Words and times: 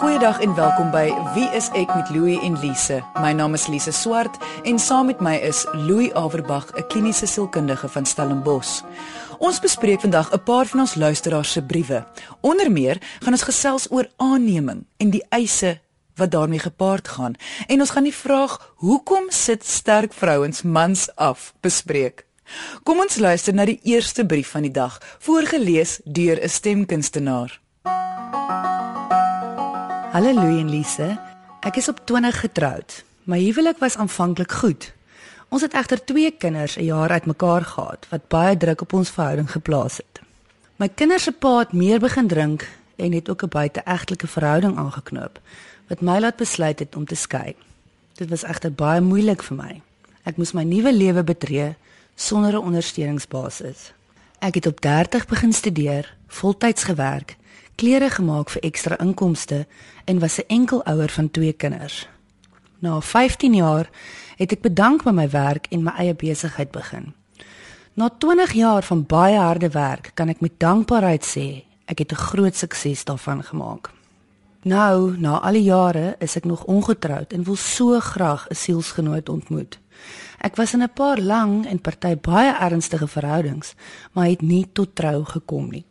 Goeiedag 0.00 0.40
en 0.40 0.54
welkom 0.54 0.88
by 0.94 1.10
Wie 1.34 1.44
is 1.52 1.66
ek 1.76 1.90
met 1.92 2.08
Louie 2.08 2.38
en 2.40 2.54
Lise. 2.56 3.02
My 3.20 3.34
naam 3.36 3.52
is 3.52 3.66
Lise 3.68 3.92
Swart 3.92 4.38
en 4.64 4.78
saam 4.80 5.10
met 5.10 5.20
my 5.20 5.34
is 5.44 5.66
Louie 5.76 6.08
Averbag, 6.16 6.70
'n 6.72 6.86
kliniese 6.88 7.26
sielkundige 7.26 7.88
van 7.88 8.06
Stellenbosch. 8.06 8.80
Ons 9.38 9.60
bespreek 9.60 10.00
vandag 10.00 10.32
'n 10.32 10.42
paar 10.42 10.66
van 10.66 10.80
ons 10.80 10.94
luisteraars 10.94 11.52
se 11.52 11.62
briewe. 11.62 12.06
Onder 12.40 12.72
meer 12.72 12.96
gaan 13.20 13.32
ons 13.32 13.42
gesels 13.42 13.90
oor 13.90 14.08
aanneming 14.16 14.86
en 14.96 15.10
die 15.10 15.24
eise 15.28 15.80
wat 16.16 16.30
daarmee 16.30 16.58
gepaard 16.58 17.08
gaan 17.08 17.34
en 17.66 17.80
ons 17.80 17.90
gaan 17.90 18.04
die 18.04 18.16
vraag 18.24 18.72
hoekom 18.76 19.24
sit 19.28 19.66
sterk 19.66 20.12
vrouens 20.12 20.62
mans 20.62 21.14
af 21.16 21.52
bespreek. 21.60 22.26
Kom 22.82 23.00
ons 23.00 23.16
luister 23.16 23.54
na 23.54 23.64
die 23.64 23.80
eerste 23.82 24.26
brief 24.26 24.48
van 24.50 24.62
die 24.62 24.72
dag, 24.72 24.98
voorgeles 25.18 26.00
deur 26.04 26.40
'n 26.42 26.48
stemkunstenaar. 26.48 27.60
Hallo 30.10 30.32
Louie 30.34 30.58
en 30.58 30.70
Lise. 30.70 31.20
Ek 31.62 31.76
is 31.78 31.86
op 31.88 32.00
20 32.02 32.40
getroud. 32.40 33.04
My 33.30 33.36
huwelik 33.38 33.78
was 33.78 33.94
aanvanklik 33.94 34.50
goed. 34.58 34.88
Ons 35.54 35.62
het 35.62 35.76
egter 35.78 36.00
twee 36.04 36.30
kinders 36.34 36.74
'n 36.76 36.84
jaar 36.84 37.10
uitmekaar 37.10 37.62
gehad 37.62 38.06
wat 38.10 38.28
baie 38.28 38.56
druk 38.56 38.80
op 38.80 38.92
ons 38.92 39.10
verhouding 39.10 39.50
geplaas 39.50 39.96
het. 39.96 40.20
My 40.76 40.88
kinders 40.88 41.22
se 41.22 41.32
pa 41.32 41.58
het 41.58 41.72
meer 41.72 42.00
begin 42.00 42.26
drink 42.26 42.68
en 42.96 43.12
het 43.12 43.30
ook 43.30 43.42
'n 43.42 43.48
buiteegtelike 43.48 44.26
verhouding 44.26 44.76
aangeknoop 44.78 45.40
wat 45.88 46.00
my 46.00 46.18
laat 46.18 46.36
besluit 46.36 46.78
het 46.78 46.96
om 46.96 47.04
te 47.04 47.14
skei. 47.14 47.54
Dit 48.14 48.28
was 48.28 48.42
egter 48.42 48.72
baie 48.72 49.00
moeilik 49.00 49.42
vir 49.42 49.56
my. 49.56 49.82
Ek 50.22 50.36
moes 50.36 50.52
my 50.52 50.62
nuwe 50.62 50.92
lewe 50.92 51.22
betree 51.22 51.74
sonder 52.14 52.52
'n 52.52 52.66
ondersteuningsbasis. 52.66 53.92
Ek 54.38 54.54
het 54.54 54.66
op 54.66 54.80
30 54.80 55.26
begin 55.26 55.52
studeer, 55.52 56.16
voltyds 56.26 56.84
gewerk 56.84 57.36
klere 57.80 58.10
gemaak 58.12 58.50
vir 58.52 58.64
ekstra 58.68 58.96
inkomste 59.00 59.66
en 60.04 60.18
was 60.20 60.38
'n 60.38 60.48
enkel 60.48 60.84
ouer 60.84 61.08
van 61.08 61.30
twee 61.30 61.52
kinders. 61.52 62.08
Na 62.78 63.00
15 63.00 63.54
jaar 63.54 63.90
het 64.36 64.52
ek 64.52 64.60
bedank 64.60 65.02
by 65.04 65.10
my 65.10 65.28
werk 65.30 65.66
en 65.70 65.82
my 65.82 65.92
eie 65.96 66.14
besigheid 66.14 66.70
begin. 66.70 67.14
Na 67.94 68.08
20 68.08 68.52
jaar 68.52 68.82
van 68.82 69.06
baie 69.06 69.38
harde 69.38 69.68
werk 69.68 70.10
kan 70.14 70.28
ek 70.28 70.40
met 70.40 70.58
dankbaarheid 70.58 71.24
sê 71.24 71.64
ek 71.86 71.98
het 71.98 72.12
'n 72.12 72.24
groot 72.28 72.56
sukses 72.56 73.04
daarvan 73.04 73.42
gemaak. 73.42 73.90
Nou, 74.62 75.16
na 75.18 75.38
al 75.38 75.52
die 75.52 75.62
jare, 75.62 76.16
is 76.18 76.36
ek 76.36 76.44
nog 76.44 76.64
ongetroud 76.64 77.32
en 77.32 77.44
wil 77.44 77.56
so 77.56 78.00
graag 78.00 78.46
'n 78.48 78.54
sielsgenoot 78.54 79.28
ontmoet. 79.28 79.78
Ek 80.38 80.56
was 80.56 80.72
in 80.72 80.82
'n 80.82 80.92
paar 80.94 81.20
lang 81.20 81.66
en 81.66 81.80
party 81.80 82.16
baie 82.16 82.52
ernstige 82.60 83.08
verhoudings, 83.08 83.74
maar 84.12 84.26
het 84.26 84.42
nie 84.42 84.68
tot 84.72 84.94
trou 84.94 85.24
gekom 85.24 85.70
nie. 85.70 85.84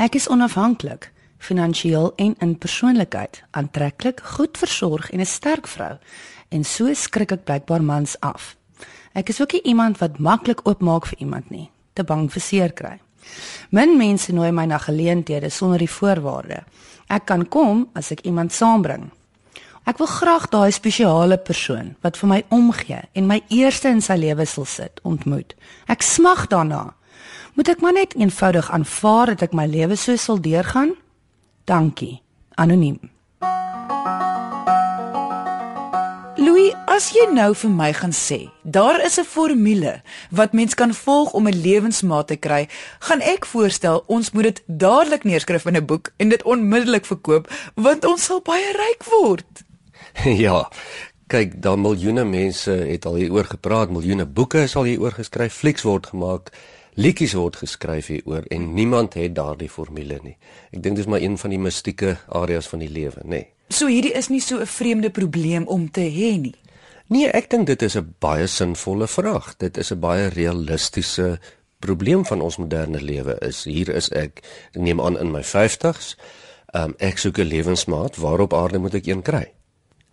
Ek 0.00 0.14
is 0.16 0.30
onafhanklik, 0.32 1.10
finansiëel 1.44 2.06
en 2.16 2.34
in 2.40 2.54
persoonlikheid, 2.58 3.42
aantreklik, 3.52 4.22
goed 4.24 4.56
versorg 4.56 5.10
en 5.12 5.20
'n 5.20 5.26
sterk 5.26 5.66
vrou. 5.66 5.98
En 6.48 6.64
so 6.64 6.94
skrik 6.94 7.32
ek 7.32 7.44
blykbaar 7.44 7.82
mans 7.82 8.20
af. 8.20 8.56
Ek 9.12 9.28
is 9.28 9.40
ook 9.40 9.52
nie 9.52 9.62
iemand 9.62 9.98
wat 9.98 10.18
maklik 10.18 10.60
oopmaak 10.64 11.06
vir 11.06 11.18
iemand 11.18 11.50
nie, 11.50 11.70
te 11.92 12.04
bang 12.04 12.32
vir 12.32 12.40
seer 12.40 12.72
kry. 12.72 13.00
Min 13.70 13.96
mense 13.96 14.32
nooi 14.32 14.50
my 14.50 14.64
na 14.64 14.78
geleenthede 14.78 15.50
sonder 15.50 15.78
die 15.78 15.90
voorwaarde. 15.90 16.64
Ek 17.08 17.24
kan 17.26 17.48
kom 17.48 17.88
as 17.92 18.10
ek 18.10 18.20
iemand 18.20 18.52
saambring. 18.52 19.10
Ek 19.84 19.98
wil 19.98 20.06
graag 20.06 20.48
daai 20.48 20.70
spesiale 20.70 21.36
persoon 21.36 21.96
wat 22.00 22.16
vir 22.16 22.28
my 22.28 22.44
omgee 22.48 23.02
en 23.12 23.26
my 23.26 23.42
eerste 23.48 23.88
in 23.88 24.00
sy 24.00 24.16
lewe 24.16 24.46
sal 24.46 24.64
sit, 24.64 25.00
ontmoet. 25.02 25.54
Ek 25.86 26.02
smag 26.02 26.46
daarna 26.48 26.94
moet 27.54 27.68
ek 27.68 27.80
maar 27.80 27.92
net 27.92 28.14
eenvoudig 28.14 28.70
aanvaar 28.70 29.26
dat 29.26 29.42
ek 29.42 29.52
my 29.52 29.66
lewe 29.66 29.96
so 29.96 30.16
sal 30.16 30.40
deurgaan? 30.40 30.94
Dankie. 31.64 32.22
Anoniem. 32.54 32.98
Louis, 36.40 36.72
as 36.88 37.10
jy 37.12 37.26
nou 37.34 37.50
vir 37.52 37.72
my 37.74 37.90
gaan 37.92 38.14
sê, 38.16 38.48
daar 38.64 38.96
is 39.04 39.18
'n 39.20 39.24
formule 39.24 40.02
wat 40.30 40.52
mens 40.52 40.74
kan 40.74 40.94
volg 40.94 41.32
om 41.32 41.48
'n 41.48 41.60
lewensmaat 41.62 42.26
te 42.26 42.36
kry, 42.36 42.68
gaan 43.00 43.20
ek 43.20 43.46
voorstel 43.46 44.04
ons 44.06 44.30
moet 44.30 44.42
dit 44.42 44.62
dadelik 44.66 45.24
neerskryf 45.24 45.66
in 45.66 45.76
'n 45.76 45.86
boek 45.86 46.12
en 46.16 46.28
dit 46.28 46.42
onmiddellik 46.42 47.04
verkoop, 47.04 47.50
want 47.74 48.04
ons 48.04 48.24
sal 48.24 48.40
baie 48.40 48.72
ryk 48.72 49.04
word. 49.04 49.64
Ja. 50.44 50.68
Kyk, 51.26 51.62
daar 51.62 51.78
miljoene 51.78 52.24
mense 52.24 52.70
het 52.70 53.04
al 53.06 53.14
hieroor 53.14 53.44
gepraat, 53.44 53.90
miljoene 53.90 54.26
boeke 54.26 54.62
is 54.62 54.76
al 54.76 54.82
hieroor 54.82 55.12
geskryf, 55.12 55.54
flieks 55.54 55.82
word 55.82 56.06
gemaak 56.06 56.50
liedjies 56.94 57.34
word 57.34 57.56
geskryf 57.56 58.06
hieroor 58.06 58.44
en 58.50 58.74
niemand 58.74 59.14
het 59.14 59.34
daardie 59.34 59.68
formule 59.68 60.18
nie. 60.22 60.36
Ek 60.72 60.82
dink 60.82 60.96
dis 60.96 61.06
maar 61.06 61.20
een 61.20 61.38
van 61.38 61.50
die 61.50 61.58
mistieke 61.58 62.16
areas 62.28 62.68
van 62.68 62.78
die 62.78 62.90
lewe, 62.90 63.20
nê. 63.24 63.28
Nee. 63.28 63.46
So 63.70 63.86
hierdie 63.86 64.16
is 64.18 64.28
nie 64.28 64.40
so 64.40 64.58
'n 64.58 64.66
vreemde 64.66 65.10
probleem 65.10 65.66
om 65.66 65.90
te 65.90 66.00
hê 66.00 66.40
nie. 66.40 66.54
Nee, 67.06 67.28
ek 67.28 67.50
dink 67.50 67.66
dit 67.66 67.82
is 67.82 67.96
'n 67.96 68.14
baie 68.18 68.46
sinvolle 68.46 69.06
vraag. 69.06 69.56
Dit 69.58 69.76
is 69.76 69.92
'n 69.92 70.00
baie 70.00 70.28
realistiese 70.28 71.38
probleem 71.78 72.26
van 72.26 72.40
ons 72.40 72.56
moderne 72.56 73.00
lewe 73.02 73.38
is 73.40 73.64
hier 73.64 73.88
is 73.88 74.08
ek, 74.08 74.42
ek 74.74 74.80
neem 74.80 75.00
aan 75.00 75.18
in 75.18 75.30
my 75.30 75.42
50s. 75.42 76.16
Um, 76.74 76.94
ek 76.98 77.18
soek 77.18 77.38
'n 77.38 77.46
lewensmaat, 77.46 78.16
waarop 78.16 78.54
aarde 78.54 78.78
moet 78.78 78.94
ek 78.94 79.06
een 79.06 79.22
kry? 79.22 79.52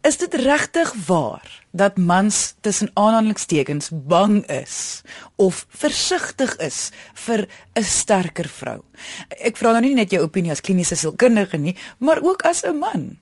Is 0.07 0.15
dit 0.17 0.33
regtig 0.39 0.93
waar 1.05 1.63
dat 1.71 1.97
mans 1.97 2.53
tussen 2.61 2.91
aanhalingstekens 2.93 3.89
bang 3.91 4.45
is 4.45 5.01
of 5.35 5.65
versigtig 5.69 6.55
is 6.63 6.91
vir 7.13 7.47
'n 7.73 7.83
sterker 7.83 8.47
vrou? 8.47 8.79
Ek 9.27 9.57
vra 9.57 9.71
nou 9.71 9.81
nie 9.81 9.95
net 9.95 10.11
jou 10.11 10.21
opinie 10.23 10.51
as 10.51 10.61
kliniese 10.61 10.95
sielkundige 10.95 11.57
nie, 11.57 11.75
maar 11.99 12.23
ook 12.23 12.41
as 12.41 12.63
'n 12.63 12.77
man. 12.79 13.19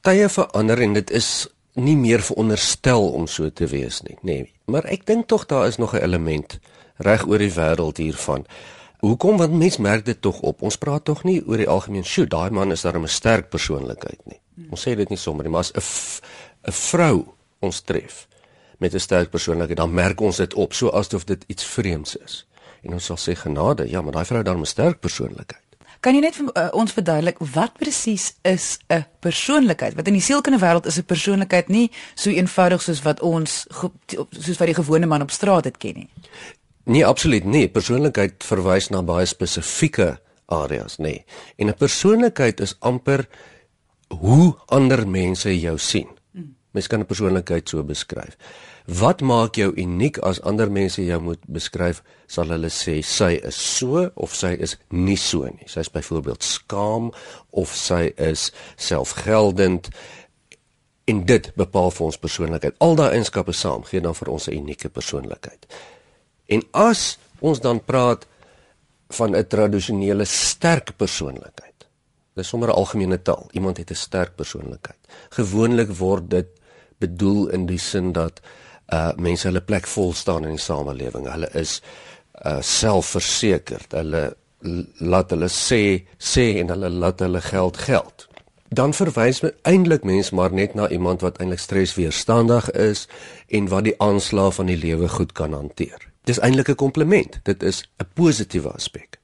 Tye 0.00 0.28
verander 0.28 0.80
en 0.80 0.92
dit 0.92 1.10
is 1.10 1.48
nie 1.74 1.96
meer 1.96 2.22
veronderstel 2.22 3.12
om 3.12 3.26
so 3.26 3.50
te 3.50 3.66
wees 3.66 4.00
nie, 4.02 4.16
nê. 4.22 4.24
Nee. 4.24 4.52
Maar 4.64 4.84
ek 4.84 5.06
dink 5.06 5.26
tog 5.26 5.46
daar 5.46 5.66
is 5.66 5.76
nog 5.76 5.94
'n 5.94 6.02
element 6.02 6.58
reg 6.96 7.26
oor 7.26 7.38
die 7.38 7.52
wêreld 7.52 7.96
hiervan. 7.96 8.46
Hoekom 8.98 9.36
want 9.36 9.52
mense 9.52 9.80
merk 9.80 10.04
dit 10.04 10.20
tog 10.20 10.40
op. 10.40 10.62
Ons 10.62 10.76
praat 10.76 11.04
tog 11.04 11.24
nie 11.24 11.42
oor 11.46 11.56
die 11.56 11.68
algemeen, 11.68 12.04
"Sjoe, 12.04 12.26
daai 12.26 12.50
man 12.50 12.70
is 12.70 12.82
darem 12.82 13.02
'n 13.02 13.08
sterk 13.08 13.48
persoonlikheid 13.48 14.20
nie." 14.24 14.41
Ons 14.70 14.82
sê 14.86 14.94
dit 14.96 15.08
nie 15.08 15.18
sommer 15.18 15.44
nie, 15.44 15.52
maar 15.52 15.60
as 15.60 15.72
'n 15.72 15.80
'n 16.68 16.72
vrou 16.72 17.34
ons 17.60 17.80
tref 17.80 18.28
met 18.78 18.94
'n 18.94 18.98
sterk 18.98 19.30
persoonlikheid, 19.30 19.76
dan 19.76 19.94
merk 19.94 20.20
ons 20.20 20.36
dit 20.36 20.54
op, 20.54 20.72
so 20.72 20.88
asof 20.90 21.24
dit 21.24 21.44
iets 21.46 21.64
vreemds 21.64 22.16
is. 22.16 22.46
En 22.82 22.92
ons 22.92 23.04
sal 23.04 23.16
sê 23.16 23.36
genade, 23.38 23.90
ja, 23.90 24.02
maar 24.02 24.12
daai 24.12 24.24
vrou 24.24 24.38
het 24.38 24.46
dan 24.46 24.60
'n 24.60 24.66
sterk 24.66 25.00
persoonlikheid. 25.00 25.62
Kan 26.02 26.14
jy 26.14 26.20
net 26.20 26.34
vir 26.34 26.48
uh, 26.58 26.68
ons 26.74 26.92
verduidelik 26.92 27.38
wat 27.54 27.76
presies 27.78 28.32
is 28.42 28.78
'n 28.90 29.04
persoonlikheid? 29.20 29.94
Wat 29.94 30.06
in 30.06 30.12
die 30.18 30.22
sielkundige 30.22 30.64
wêreld 30.64 30.86
is 30.86 30.98
'n 30.98 31.04
persoonlikheid 31.04 31.68
nie 31.68 31.90
so 32.14 32.30
eenvoudig 32.30 32.82
soos 32.82 33.02
wat 33.02 33.20
ons 33.20 33.66
soos 34.30 34.58
wat 34.58 34.66
die 34.66 34.74
gewone 34.74 35.06
man 35.06 35.22
op 35.22 35.30
straat 35.30 35.62
dit 35.62 35.76
ken 35.76 35.94
nie. 35.94 36.08
Nee, 36.84 37.06
absoluut 37.06 37.44
nie. 37.44 37.68
Persoonlikheid 37.68 38.44
verwys 38.44 38.88
na 38.88 39.02
baie 39.02 39.26
spesifieke 39.26 40.18
areas, 40.46 40.96
nê. 40.98 41.02
Nee. 41.02 41.24
En 41.56 41.66
'n 41.66 41.74
persoonlikheid 41.74 42.60
is 42.60 42.76
amper 42.80 43.28
hoe 44.20 44.54
ander 44.66 45.08
mense 45.08 45.60
jou 45.60 45.78
sien. 45.78 46.08
Mens 46.72 46.86
kan 46.86 47.00
'n 47.00 47.06
persoonlikheid 47.06 47.68
so 47.68 47.84
beskryf. 47.84 48.36
Wat 48.86 49.20
maak 49.20 49.54
jou 49.54 49.72
uniek 49.76 50.18
as 50.18 50.40
ander 50.40 50.70
mense 50.70 51.04
jou 51.04 51.20
moet 51.20 51.38
beskryf? 51.46 52.02
Sal 52.26 52.48
hulle 52.48 52.68
sê 52.68 53.02
sy 53.04 53.38
is 53.44 53.76
so 53.76 54.10
of 54.14 54.34
sy 54.34 54.56
is 54.58 54.76
nie 54.88 55.16
so 55.16 55.44
nie. 55.44 55.66
Sy 55.66 55.80
is 55.80 55.90
byvoorbeeld 55.90 56.42
skaam 56.42 57.12
of 57.50 57.74
sy 57.76 58.12
is 58.16 58.52
selfgeldend 58.76 59.88
en 61.04 61.24
dit 61.24 61.52
bepaal 61.54 61.90
vir 61.90 62.06
ons 62.06 62.18
persoonlikheid. 62.18 62.74
Al 62.80 62.94
daai 62.94 63.12
eienskappe 63.12 63.52
saam 63.52 63.84
gee 63.84 64.00
dan 64.00 64.14
vir 64.14 64.28
ons 64.28 64.48
'n 64.48 64.56
unieke 64.56 64.88
persoonlikheid. 64.88 65.66
En 66.46 66.62
as 66.72 67.18
ons 67.40 67.60
dan 67.60 67.84
praat 67.84 68.26
van 69.08 69.36
'n 69.36 69.46
tradisionele 69.46 70.24
sterk 70.24 70.96
persoonlikheid 70.96 71.71
Dis 72.34 72.48
sommer 72.48 72.68
'n 72.68 72.74
algemene 72.74 73.22
taal. 73.22 73.48
Iemand 73.52 73.76
het 73.76 73.90
'n 73.90 73.94
sterk 73.94 74.36
persoonlikheid. 74.36 74.98
Gewoonlik 75.28 75.90
word 75.90 76.30
dit 76.30 76.46
bedoel 76.98 77.48
in 77.48 77.66
die 77.66 77.78
sin 77.78 78.12
dat 78.12 78.40
uh 78.92 79.12
mense 79.16 79.46
hulle 79.46 79.60
plek 79.60 79.86
vol 79.86 80.12
staan 80.12 80.44
in 80.44 80.56
die 80.56 80.58
samelewing. 80.58 81.30
Hulle 81.30 81.48
is 81.52 81.82
uh 82.44 82.60
selfversekerd. 82.60 83.92
Hulle 83.92 84.36
laat 84.98 85.30
hulle 85.30 85.48
sê 85.48 86.04
sê 86.18 86.58
en 86.60 86.68
hulle 86.68 86.90
laat 86.90 87.20
hulle 87.20 87.40
geld 87.40 87.76
geld. 87.76 88.28
Dan 88.68 88.94
verwys 88.94 89.40
men 89.40 89.52
eintlik 89.62 90.04
mens 90.04 90.30
maar 90.30 90.52
net 90.52 90.74
na 90.74 90.88
iemand 90.88 91.20
wat 91.20 91.38
eintlik 91.38 91.60
stresweerstandig 91.60 92.70
is 92.70 93.08
en 93.48 93.68
wat 93.68 93.84
die 93.84 93.98
aanslae 94.00 94.52
van 94.52 94.66
die 94.66 94.76
lewe 94.76 95.08
goed 95.08 95.32
kan 95.32 95.52
hanteer. 95.52 96.08
Dis 96.24 96.38
eintlik 96.38 96.68
'n 96.68 96.74
kompliment. 96.74 97.40
Dit 97.42 97.62
is 97.62 97.84
'n 97.98 98.06
positiewe 98.14 98.72
aspek. 98.72 99.21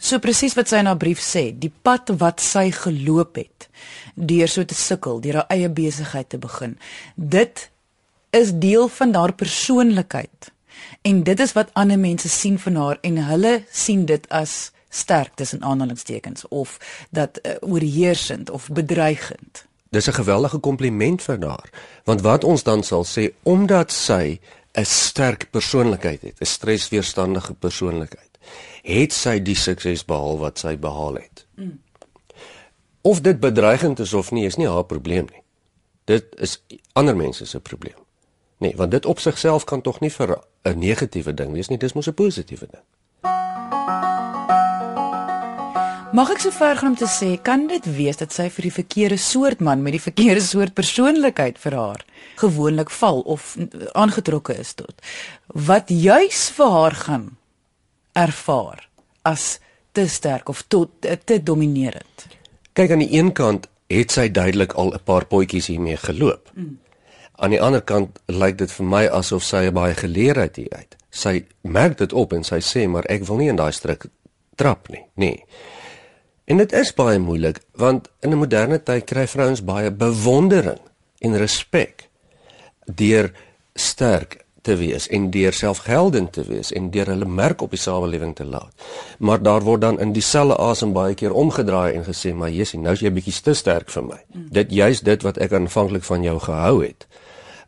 So 0.00 0.18
presies 0.18 0.56
wat 0.56 0.70
sy 0.70 0.80
in 0.80 0.88
haar 0.88 0.96
brief 1.00 1.20
sê, 1.20 1.50
die 1.52 1.72
pad 1.82 2.08
wat 2.20 2.40
sy 2.40 2.70
geloop 2.72 3.36
het 3.36 3.68
deur 4.14 4.48
so 4.48 4.64
te 4.64 4.74
sukkel, 4.74 5.20
deur 5.20 5.42
haar 5.42 5.52
eie 5.52 5.68
besigheid 5.68 6.28
te 6.32 6.38
begin. 6.40 6.78
Dit 7.14 7.68
is 8.36 8.52
deel 8.52 8.88
van 8.88 9.14
haar 9.14 9.32
persoonlikheid. 9.32 10.50
En 11.02 11.22
dit 11.22 11.40
is 11.40 11.52
wat 11.52 11.70
ander 11.72 11.98
mense 11.98 12.28
sien 12.28 12.58
van 12.58 12.76
haar 12.76 12.98
en 13.00 13.16
hulle 13.28 13.54
sien 13.70 14.04
dit 14.08 14.28
as 14.28 14.72
sterk 14.90 15.34
tussen 15.34 15.62
aanhalingstekens 15.62 16.48
of 16.48 16.76
dat 17.10 17.38
uh, 17.42 17.52
oorheersend 17.60 18.50
of 18.50 18.68
bedreigend. 18.72 19.64
Dis 19.90 20.06
'n 20.06 20.12
geweldige 20.12 20.58
kompliment 20.58 21.22
vir 21.22 21.38
haar, 21.46 21.70
want 22.04 22.20
wat 22.20 22.44
ons 22.44 22.62
dan 22.62 22.82
sal 22.82 23.04
sê 23.04 23.30
omdat 23.42 23.92
sy 23.92 24.40
'n 24.72 24.84
sterk 24.84 25.50
persoonlikheid 25.50 26.22
het, 26.22 26.40
'n 26.40 26.44
stresweerstandige 26.44 27.54
persoonlikheid, 27.54 28.38
het 28.82 29.12
sy 29.12 29.38
die 29.42 29.56
sukses 29.56 30.04
behaal 30.04 30.38
wat 30.38 30.58
sy 30.58 30.76
behaal 30.78 31.20
het. 31.20 31.46
Mm. 31.54 31.78
Of 33.00 33.20
dit 33.20 33.40
bedreigend 33.40 33.98
is 33.98 34.12
of 34.12 34.30
nie, 34.30 34.46
is 34.46 34.56
nie 34.56 34.68
haar 34.68 34.84
probleem 34.84 35.28
nie. 35.32 35.42
Dit 36.04 36.34
is 36.36 36.58
ander 36.92 37.16
mense 37.16 37.46
se 37.46 37.60
probleem. 37.60 37.96
Nee, 38.60 38.76
want 38.76 38.90
dit 38.90 39.06
op 39.06 39.20
sigself 39.20 39.64
kan 39.64 39.80
tog 39.80 40.00
nie 40.00 40.10
vir 40.12 40.36
'n 40.64 40.78
negatiewe 40.78 41.34
ding 41.34 41.52
wees 41.52 41.68
nie, 41.68 41.78
dis 41.78 41.92
mos 41.92 42.08
'n 42.08 42.14
positiewe 42.14 42.68
ding. 42.70 42.84
Mag 46.12 46.30
ek 46.30 46.40
so 46.42 46.50
ver 46.50 46.76
gaan 46.76 46.88
om 46.88 46.96
te 46.96 47.06
sê, 47.06 47.38
kan 47.42 47.66
dit 47.66 47.84
wees 47.96 48.16
dat 48.16 48.32
sy 48.32 48.48
vir 48.50 48.62
die 48.62 48.72
verkeerde 48.72 49.16
soort 49.16 49.60
man 49.60 49.82
met 49.82 49.92
die 49.92 50.02
verkeerde 50.02 50.40
soort 50.40 50.74
persoonlikheid 50.74 51.58
vir 51.58 51.72
haar 51.72 52.04
gewoonlik 52.34 52.90
val 52.90 53.20
of 53.20 53.56
aangetrokke 53.92 54.58
is 54.58 54.74
tot 54.74 54.94
wat 55.46 55.88
juis 55.88 56.50
vir 56.50 56.70
haar 56.70 56.92
gaan 56.92 57.36
ervaar 58.20 58.88
as 59.22 59.58
te 59.92 60.06
sterk 60.08 60.48
of 60.48 60.62
tot 60.68 61.08
te 61.24 61.42
dominerend. 61.42 62.26
Kyk 62.72 62.94
aan 62.94 63.04
die 63.04 63.12
een 63.16 63.32
kant 63.32 63.66
het 63.90 64.12
sy 64.14 64.28
duidelik 64.30 64.72
al 64.78 64.94
'n 64.94 65.02
paar 65.04 65.26
potjies 65.26 65.66
hiermee 65.66 65.96
geloop. 65.96 66.50
Mm. 66.54 66.78
Aan 67.34 67.50
die 67.50 67.60
ander 67.60 67.82
kant 67.82 68.18
lyk 68.26 68.58
dit 68.58 68.72
vir 68.72 68.86
my 68.86 69.06
asof 69.06 69.42
sy 69.42 69.70
baie 69.70 69.94
geleer 69.94 70.36
het 70.36 70.56
hieruit. 70.56 70.96
Sy 71.10 71.44
merk 71.62 71.98
dit 71.98 72.12
op 72.12 72.32
en 72.32 72.44
sy 72.44 72.60
sê 72.60 72.88
maar 72.88 73.04
ek 73.08 73.24
wil 73.24 73.36
nie 73.36 73.48
in 73.48 73.56
daai 73.56 73.72
struik 73.72 74.06
trap 74.54 74.88
nie. 74.88 75.04
Nee. 75.14 75.44
En 76.44 76.56
dit 76.56 76.72
is 76.72 76.94
baie 76.94 77.18
moeilik 77.18 77.60
want 77.72 78.08
in 78.20 78.30
'n 78.30 78.38
moderne 78.38 78.82
tyd 78.82 79.04
kry 79.04 79.26
vrouens 79.26 79.64
baie 79.64 79.90
bewondering 79.90 80.80
en 81.18 81.36
respek 81.36 82.08
deur 82.84 83.32
sterk 83.74 84.44
te 84.70 84.76
wees 84.78 85.08
en 85.10 85.28
deur 85.34 85.56
selfgeldend 85.56 86.32
te 86.36 86.44
wees 86.46 86.70
en 86.76 86.90
deur 86.94 87.10
hulle 87.10 87.26
merk 87.26 87.62
op 87.66 87.74
die 87.74 87.80
samelewing 87.80 88.36
te 88.38 88.46
laat. 88.46 88.70
Maar 89.18 89.42
daar 89.42 89.66
word 89.66 89.84
dan 89.86 90.00
in 90.00 90.14
dieselfde 90.14 90.56
asem 90.62 90.94
baie 90.94 91.14
keer 91.18 91.34
omgedraai 91.34 91.94
en 91.94 92.04
gesê, 92.06 92.34
"Maar 92.34 92.50
Jessie, 92.50 92.80
nou 92.80 92.92
is 92.92 93.00
jy 93.00 93.10
bietjie 93.10 93.42
te 93.42 93.54
sterk 93.54 93.90
vir 93.90 94.04
my." 94.04 94.20
Mm. 94.32 94.48
Dit 94.50 94.70
juis 94.70 95.00
dit 95.00 95.22
wat 95.22 95.38
ek 95.38 95.52
aanvanklik 95.52 96.04
van 96.04 96.22
jou 96.22 96.38
gehou 96.38 96.84
het, 96.84 97.06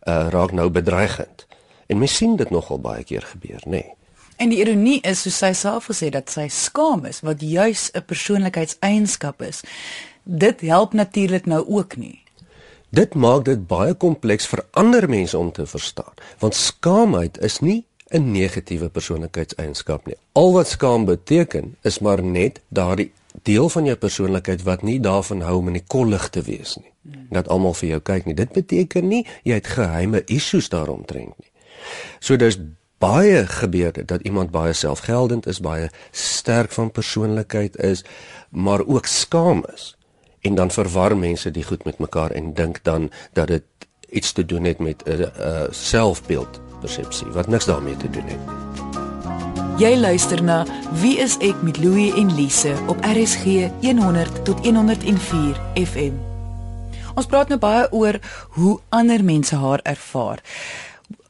uh 0.06 0.28
raak 0.30 0.52
nou 0.52 0.70
bedreigend. 0.70 1.46
En 1.86 1.98
mens 1.98 2.16
sien 2.16 2.36
dit 2.36 2.50
nogal 2.50 2.78
baie 2.78 3.04
keer 3.04 3.22
gebeur, 3.22 3.60
nê. 3.64 3.70
Nee. 3.70 3.94
En 4.36 4.48
die 4.48 4.58
ironie 4.58 5.00
is 5.00 5.22
soos 5.22 5.36
sy 5.38 5.52
self 5.52 5.86
gesê 5.86 6.08
dat 6.10 6.30
sy 6.30 6.48
skaam 6.48 7.04
is 7.04 7.20
wat 7.20 7.40
juis 7.40 7.90
'n 7.94 8.04
persoonlikheidseienskap 8.06 9.42
is. 9.42 9.62
Dit 10.22 10.60
help 10.60 10.92
natuurlik 10.92 11.46
nou 11.46 11.66
ook 11.68 11.96
nie. 11.96 12.21
Dit 12.92 13.14
maak 13.16 13.46
dit 13.48 13.60
baie 13.64 13.94
kompleks 13.96 14.44
vir 14.50 14.60
ander 14.76 15.06
mense 15.08 15.38
om 15.38 15.48
te 15.56 15.64
verstaan, 15.66 16.12
want 16.42 16.54
skaamheid 16.54 17.38
is 17.40 17.60
nie 17.64 17.86
'n 18.12 18.32
negatiewe 18.32 18.88
persoonlikheidseienskap 18.88 20.06
nie. 20.06 20.16
Al 20.32 20.52
wat 20.52 20.68
skaam 20.68 21.04
beteken 21.04 21.76
is 21.82 21.98
maar 21.98 22.22
net 22.22 22.60
daardie 22.68 23.12
deel 23.42 23.68
van 23.68 23.84
jou 23.84 23.96
persoonlikheid 23.96 24.62
wat 24.62 24.82
nie 24.82 25.00
daarvan 25.00 25.40
hou 25.40 25.56
om 25.56 25.66
in 25.66 25.72
die 25.72 25.86
kollig 25.86 26.28
te 26.28 26.42
wees 26.42 26.76
nie. 26.76 26.92
Dat 27.30 27.48
almal 27.48 27.74
vir 27.74 27.88
jou 27.88 28.00
kyk 28.00 28.24
nie. 28.24 28.34
Dit 28.34 28.52
beteken 28.52 29.08
nie 29.08 29.26
jy 29.42 29.54
het 29.54 29.66
geheime 29.66 30.24
issues 30.24 30.68
daaromtrent 30.68 31.38
nie. 31.38 31.50
So 32.20 32.36
dis 32.36 32.58
baie 32.98 33.46
gebeur 33.46 33.92
dit 33.92 34.08
dat 34.08 34.20
iemand 34.20 34.50
baie 34.50 34.72
selfgeldend 34.72 35.46
is, 35.46 35.60
baie 35.60 35.90
sterk 36.10 36.72
van 36.72 36.90
persoonlikheid 36.90 37.76
is, 37.76 38.04
maar 38.50 38.86
ook 38.86 39.06
skaam 39.06 39.64
is. 39.74 39.96
En 40.42 40.54
dan 40.54 40.70
verwar 40.70 41.16
mense 41.16 41.50
die 41.50 41.64
goed 41.64 41.84
met 41.84 41.98
mekaar 41.98 42.30
en 42.30 42.54
dink 42.54 42.80
dan 42.82 43.10
dat 43.32 43.46
dit 43.46 43.62
iets 44.10 44.32
te 44.32 44.46
doen 44.46 44.64
het 44.64 44.78
met 44.78 45.02
'n 45.06 45.10
uh, 45.10 45.18
uh, 45.20 45.62
selfbeeld 45.70 46.60
persepsie 46.80 47.26
wat 47.26 47.46
niks 47.46 47.64
daarmee 47.64 47.96
te 47.96 48.10
doen 48.10 48.26
het. 48.26 48.38
Jy 49.78 49.96
luister 49.96 50.42
na 50.42 50.66
Wie 51.00 51.18
is 51.18 51.36
ek 51.38 51.62
met 51.62 51.78
Louie 51.78 52.14
en 52.14 52.34
Lise 52.34 52.74
op 52.86 52.98
RSG 53.00 53.44
100 53.80 54.44
tot 54.44 54.64
104 54.66 55.60
FM. 55.74 56.12
Ons 57.14 57.26
praat 57.26 57.48
nou 57.48 57.58
baie 57.60 57.92
oor 57.92 58.18
hoe 58.48 58.80
ander 58.88 59.24
mense 59.24 59.56
haar 59.56 59.80
ervaar. 59.82 60.42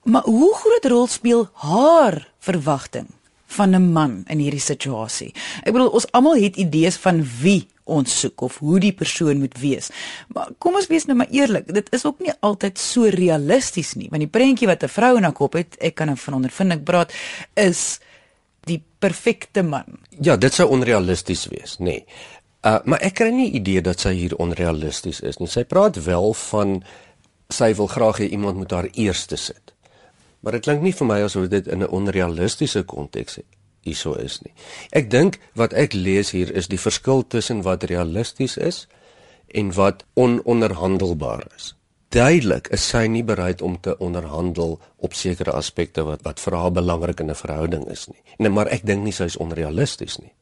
Maar 0.03 0.23
hoe 0.23 0.55
groot 0.55 0.85
rol 0.85 1.07
speel 1.07 1.49
haar 1.53 2.29
verwagting 2.39 3.07
van 3.53 3.75
'n 3.75 3.93
man 3.93 4.25
in 4.29 4.39
hierdie 4.39 4.61
situasie? 4.61 5.33
Ek 5.63 5.73
bedoel 5.73 5.93
ons 5.93 6.11
almal 6.13 6.37
het 6.37 6.57
idees 6.57 6.97
van 6.97 7.23
wie 7.41 7.69
ons 7.85 8.21
soek 8.21 8.41
of 8.41 8.59
hoe 8.59 8.79
die 8.81 8.93
persoon 8.93 9.39
moet 9.39 9.59
wees. 9.59 9.91
Maar 10.29 10.53
kom 10.59 10.75
ons 10.79 10.87
wees 10.87 11.07
nou 11.09 11.17
maar 11.17 11.31
eerlik, 11.31 11.67
dit 11.75 11.89
is 11.93 12.05
ook 12.05 12.21
nie 12.21 12.33
altyd 12.41 12.79
so 12.79 13.11
realisties 13.11 13.95
nie, 13.95 14.09
want 14.11 14.23
die 14.23 14.31
prentjie 14.31 14.69
wat 14.71 14.83
'n 14.83 14.89
vrou 14.89 15.17
in 15.17 15.23
haar 15.23 15.33
kop 15.33 15.53
het, 15.53 15.77
ek 15.81 15.95
kan 15.95 16.17
van 16.17 16.35
ondervinding 16.35 16.85
praat, 16.85 17.13
is 17.55 17.99
die 18.67 18.83
perfekte 18.99 19.63
man. 19.63 19.99
Ja, 20.21 20.37
dit 20.37 20.55
sou 20.55 20.69
onrealisties 20.69 21.47
wees, 21.47 21.77
nê. 21.79 21.85
Nee. 21.85 22.05
Uh 22.63 22.79
maar 22.85 23.01
ek 23.03 23.17
kry 23.19 23.31
nie 23.35 23.51
idee 23.59 23.83
dat 23.83 24.01
sy 24.01 24.13
hier 24.15 24.37
onrealisties 24.39 25.21
is 25.21 25.41
nie. 25.41 25.49
Sy 25.51 25.65
praat 25.65 25.99
wel 26.05 26.35
van 26.35 26.83
sy 27.51 27.73
wil 27.75 27.89
graag 27.91 28.21
hê 28.23 28.29
iemand 28.31 28.57
moet 28.57 28.71
haar 28.71 28.89
eerste 28.93 29.37
sit. 29.37 29.72
Maar 30.43 30.59
dit 30.59 30.63
klink 30.67 30.83
nie 30.83 30.95
vir 30.95 31.07
my 31.07 31.21
asof 31.23 31.49
dit 31.49 31.67
in 31.67 31.83
'n 31.83 31.89
onrealistiese 31.89 32.83
konteks 32.83 33.39
hierso 33.83 34.15
is 34.15 34.41
nie. 34.43 34.53
Ek 34.91 35.11
dink 35.11 35.39
wat 35.55 35.73
ek 35.73 35.93
lees 35.93 36.31
hier 36.31 36.51
is 36.55 36.69
die 36.69 36.81
verskil 36.81 37.27
tussen 37.27 37.63
wat 37.63 37.87
realisties 37.91 38.57
is 38.57 38.87
en 39.47 39.73
wat 39.73 40.05
ononderhandelbaar 40.15 41.47
is. 41.57 41.75
Duidelik 42.09 42.69
is 42.69 42.89
sy 42.89 43.07
nie 43.07 43.25
bereid 43.25 43.63
om 43.63 43.81
te 43.81 43.97
onderhandel 43.99 44.81
op 44.97 45.15
sekere 45.15 45.55
aspekte 45.57 46.05
wat 46.05 46.23
wat 46.23 46.41
vir 46.41 46.59
haar 46.59 46.73
belangrik 46.73 47.21
in 47.21 47.31
'n 47.31 47.35
verhouding 47.35 47.89
is 47.89 48.07
nie. 48.09 48.23
Nee, 48.39 48.51
maar 48.51 48.67
ek 48.67 48.87
dink 48.87 49.03
nie 49.03 49.13
sy 49.13 49.25
is 49.25 49.37
onrealisties 49.37 50.19
nie. 50.19 50.33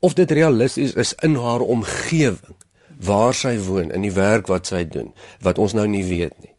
Of 0.00 0.14
dit 0.14 0.30
realisties 0.30 0.92
is 0.92 1.14
in 1.22 1.34
haar 1.34 1.60
omgewing 1.60 2.56
waar 3.00 3.34
sy 3.34 3.58
woon, 3.58 3.90
in 3.90 4.02
die 4.02 4.12
werk 4.12 4.46
wat 4.46 4.66
sy 4.66 4.84
doen, 4.84 5.14
wat 5.40 5.58
ons 5.58 5.72
nou 5.72 5.86
nie 5.86 6.04
weet 6.04 6.38
nie 6.40 6.57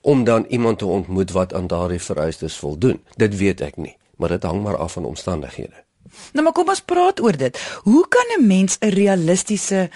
om 0.00 0.24
dan 0.24 0.44
iemand 0.48 0.78
te 0.78 0.86
ontmoet 0.86 1.30
wat 1.30 1.54
aan 1.54 1.66
daardie 1.66 2.00
vereistes 2.00 2.56
voldoen. 2.56 3.00
Dit 3.16 3.36
weet 3.36 3.60
ek 3.60 3.76
nie, 3.76 3.96
maar 4.16 4.28
dit 4.28 4.42
hang 4.42 4.62
maar 4.62 4.76
af 4.76 4.92
van 4.92 5.04
omstandighede. 5.04 5.84
Nou 6.32 6.44
maar 6.44 6.52
kom 6.56 6.68
ons 6.68 6.82
praat 6.82 7.20
oor 7.20 7.36
dit. 7.36 7.58
Hoe 7.82 8.08
kan 8.08 8.26
'n 8.38 8.46
mens 8.46 8.76
'n 8.80 8.88
realistiese 8.88 9.90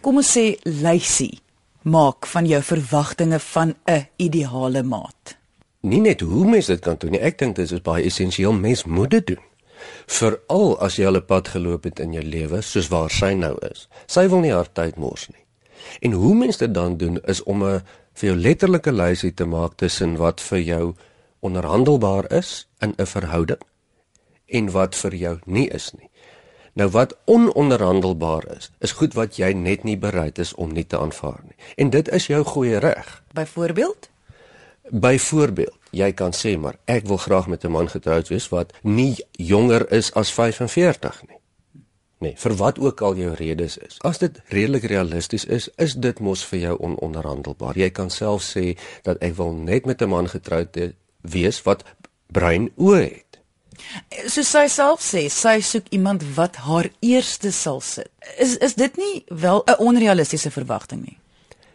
kom 0.00 0.16
ons 0.16 0.38
sê 0.38 0.56
lysie 0.62 1.38
maak 1.82 2.26
van 2.26 2.46
jou 2.46 2.62
verwagtinge 2.62 3.38
van 3.38 3.74
'n 3.86 4.06
ideale 4.16 4.82
maat? 4.82 5.36
Nie 5.80 6.00
net 6.00 6.20
hoe 6.20 6.46
mens 6.46 6.66
dit 6.66 6.80
kan 6.80 6.94
doen 6.98 7.10
nie. 7.10 7.20
Ek 7.20 7.38
dink 7.38 7.56
dit 7.56 7.70
is 7.70 7.82
baie 7.82 8.04
essensieel 8.04 8.52
mens 8.52 8.84
moet 8.84 9.10
dit 9.10 9.26
doen. 9.26 9.44
Veral 10.06 10.78
as 10.80 10.96
jy 10.96 11.06
al 11.06 11.16
'n 11.16 11.24
pad 11.24 11.48
geloop 11.48 11.84
het 11.84 12.00
in 12.00 12.12
jou 12.12 12.24
lewe 12.24 12.60
soos 12.60 12.88
waar 12.88 13.10
sy 13.10 13.32
nou 13.32 13.56
is. 13.70 13.88
Sy 14.06 14.28
wil 14.28 14.38
nie 14.38 14.52
haar 14.52 14.72
tyd 14.72 14.96
mors 14.96 15.28
nie. 15.28 15.44
En 16.00 16.12
hoe 16.12 16.34
mens 16.34 16.56
dit 16.56 16.74
dan 16.74 16.96
doen 16.96 17.20
is 17.24 17.42
om 17.42 17.64
'n 17.64 17.82
vir 18.16 18.30
jou 18.30 18.36
letterlike 18.36 18.92
lysie 18.92 19.32
te 19.36 19.44
maak 19.44 19.76
tussen 19.76 20.16
wat 20.16 20.40
vir 20.40 20.62
jou 20.64 20.84
onderhandelbaar 21.44 22.30
is 22.32 22.66
in 22.80 22.94
'n 22.96 23.06
verhouding 23.06 23.62
en 24.46 24.70
wat 24.70 24.94
vir 24.94 25.14
jou 25.14 25.38
nie 25.44 25.68
is 25.68 25.92
nie. 25.92 26.10
Nou 26.72 26.88
wat 26.88 27.16
ononderhandelbaar 27.24 28.56
is, 28.56 28.70
is 28.80 28.92
goed 28.92 29.14
wat 29.14 29.36
jy 29.36 29.52
net 29.52 29.84
nie 29.84 29.96
bereid 29.96 30.38
is 30.38 30.54
om 30.54 30.72
nie 30.72 30.86
te 30.86 30.98
aanvaar 30.98 31.40
nie. 31.44 31.56
En 31.76 31.90
dit 31.90 32.08
is 32.08 32.26
jou 32.26 32.44
goeie 32.44 32.78
reg. 32.78 33.22
Byvoorbeeld? 33.32 34.08
Byvoorbeeld, 34.90 35.78
jy 35.90 36.12
kan 36.12 36.32
sê 36.32 36.58
maar 36.58 36.76
ek 36.84 37.06
wil 37.06 37.16
graag 37.16 37.46
met 37.46 37.64
'n 37.64 37.70
man 37.70 37.88
getroud 37.88 38.28
wees 38.28 38.48
wat 38.48 38.72
nie 38.82 39.16
jonger 39.30 39.92
is 39.92 40.12
as 40.14 40.32
45 40.32 41.22
nie 41.28 41.36
nee, 42.18 42.34
vir 42.36 42.54
wat 42.56 42.78
ook 42.78 43.00
al 43.00 43.16
jou 43.16 43.34
redes 43.34 43.78
is. 43.78 43.98
As 44.00 44.18
dit 44.18 44.40
redelik 44.48 44.84
realisties 44.84 45.44
is, 45.44 45.68
is 45.76 45.94
dit 45.94 46.20
mos 46.20 46.44
vir 46.44 46.58
jou 46.58 46.76
ononderhandelbaar. 46.78 47.76
Jy 47.76 47.90
kan 47.90 48.10
self 48.10 48.42
sê 48.42 48.76
dat 49.02 49.20
ek 49.20 49.36
wil 49.36 49.52
net 49.52 49.86
met 49.86 50.02
'n 50.02 50.08
man 50.08 50.28
getroud 50.28 50.76
wees 51.20 51.62
wat 51.62 51.84
bruin 52.32 52.70
oë 52.76 53.02
het. 53.02 53.26
So 54.26 54.42
sy 54.42 54.66
self 54.72 55.02
sê 55.04 55.28
sy 55.28 55.60
soek 55.60 55.88
iemand 55.94 56.24
wat 56.36 56.56
haar 56.56 56.88
eerste 57.00 57.52
sal 57.52 57.80
sit. 57.80 58.10
Is 58.38 58.56
is 58.56 58.74
dit 58.74 58.96
nie 58.96 59.24
wel 59.28 59.62
'n 59.66 59.78
onrealistiese 59.78 60.50
verwagting 60.50 61.04
nie? 61.04 61.18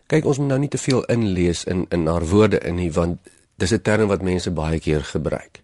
Kyk, 0.08 0.26
ons 0.26 0.38
moet 0.38 0.48
nou 0.48 0.60
nie 0.60 0.70
te 0.70 0.78
veel 0.78 1.04
inlees 1.04 1.64
in 1.64 1.86
in 1.90 2.08
haar 2.08 2.26
woorde 2.28 2.60
in 2.60 2.76
nie 2.76 2.92
want 2.92 3.20
dis 3.56 3.72
'n 3.72 3.82
term 3.82 4.08
wat 4.08 4.22
mense 4.22 4.52
baie 4.52 4.80
keer 4.80 5.04
gebruik. 5.04 5.61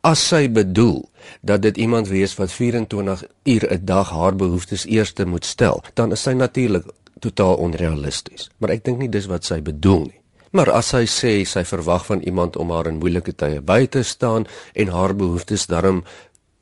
As 0.00 0.22
sy 0.28 0.48
bedoel 0.50 1.08
dat 1.42 1.62
dit 1.62 1.76
iemand 1.76 2.08
wees 2.08 2.34
wat 2.36 2.52
24 2.52 3.24
uur 3.44 3.66
'n 3.72 3.84
dag 3.84 4.10
haar 4.10 4.36
behoeftes 4.36 4.84
eerste 4.86 5.26
moet 5.26 5.44
stel, 5.44 5.82
dan 5.94 6.12
is 6.12 6.22
sy 6.22 6.32
natuurlik 6.32 6.84
totaal 7.18 7.54
onrealisties. 7.54 8.50
Maar 8.58 8.70
ek 8.70 8.84
dink 8.84 8.98
nie 8.98 9.08
dis 9.08 9.26
wat 9.26 9.44
sy 9.44 9.60
bedoel 9.62 10.00
nie. 10.00 10.20
Maar 10.50 10.70
as 10.70 10.88
sy 10.88 11.04
sê 11.06 11.44
sy 11.46 11.64
verwag 11.64 12.06
van 12.06 12.20
iemand 12.20 12.56
om 12.56 12.70
haar 12.70 12.86
in 12.86 12.98
moeilike 12.98 13.32
tye 13.32 13.60
by 13.60 13.86
te 13.86 14.02
staan 14.02 14.46
en 14.74 14.88
haar 14.88 15.14
behoeftes 15.14 15.66
darm 15.66 16.04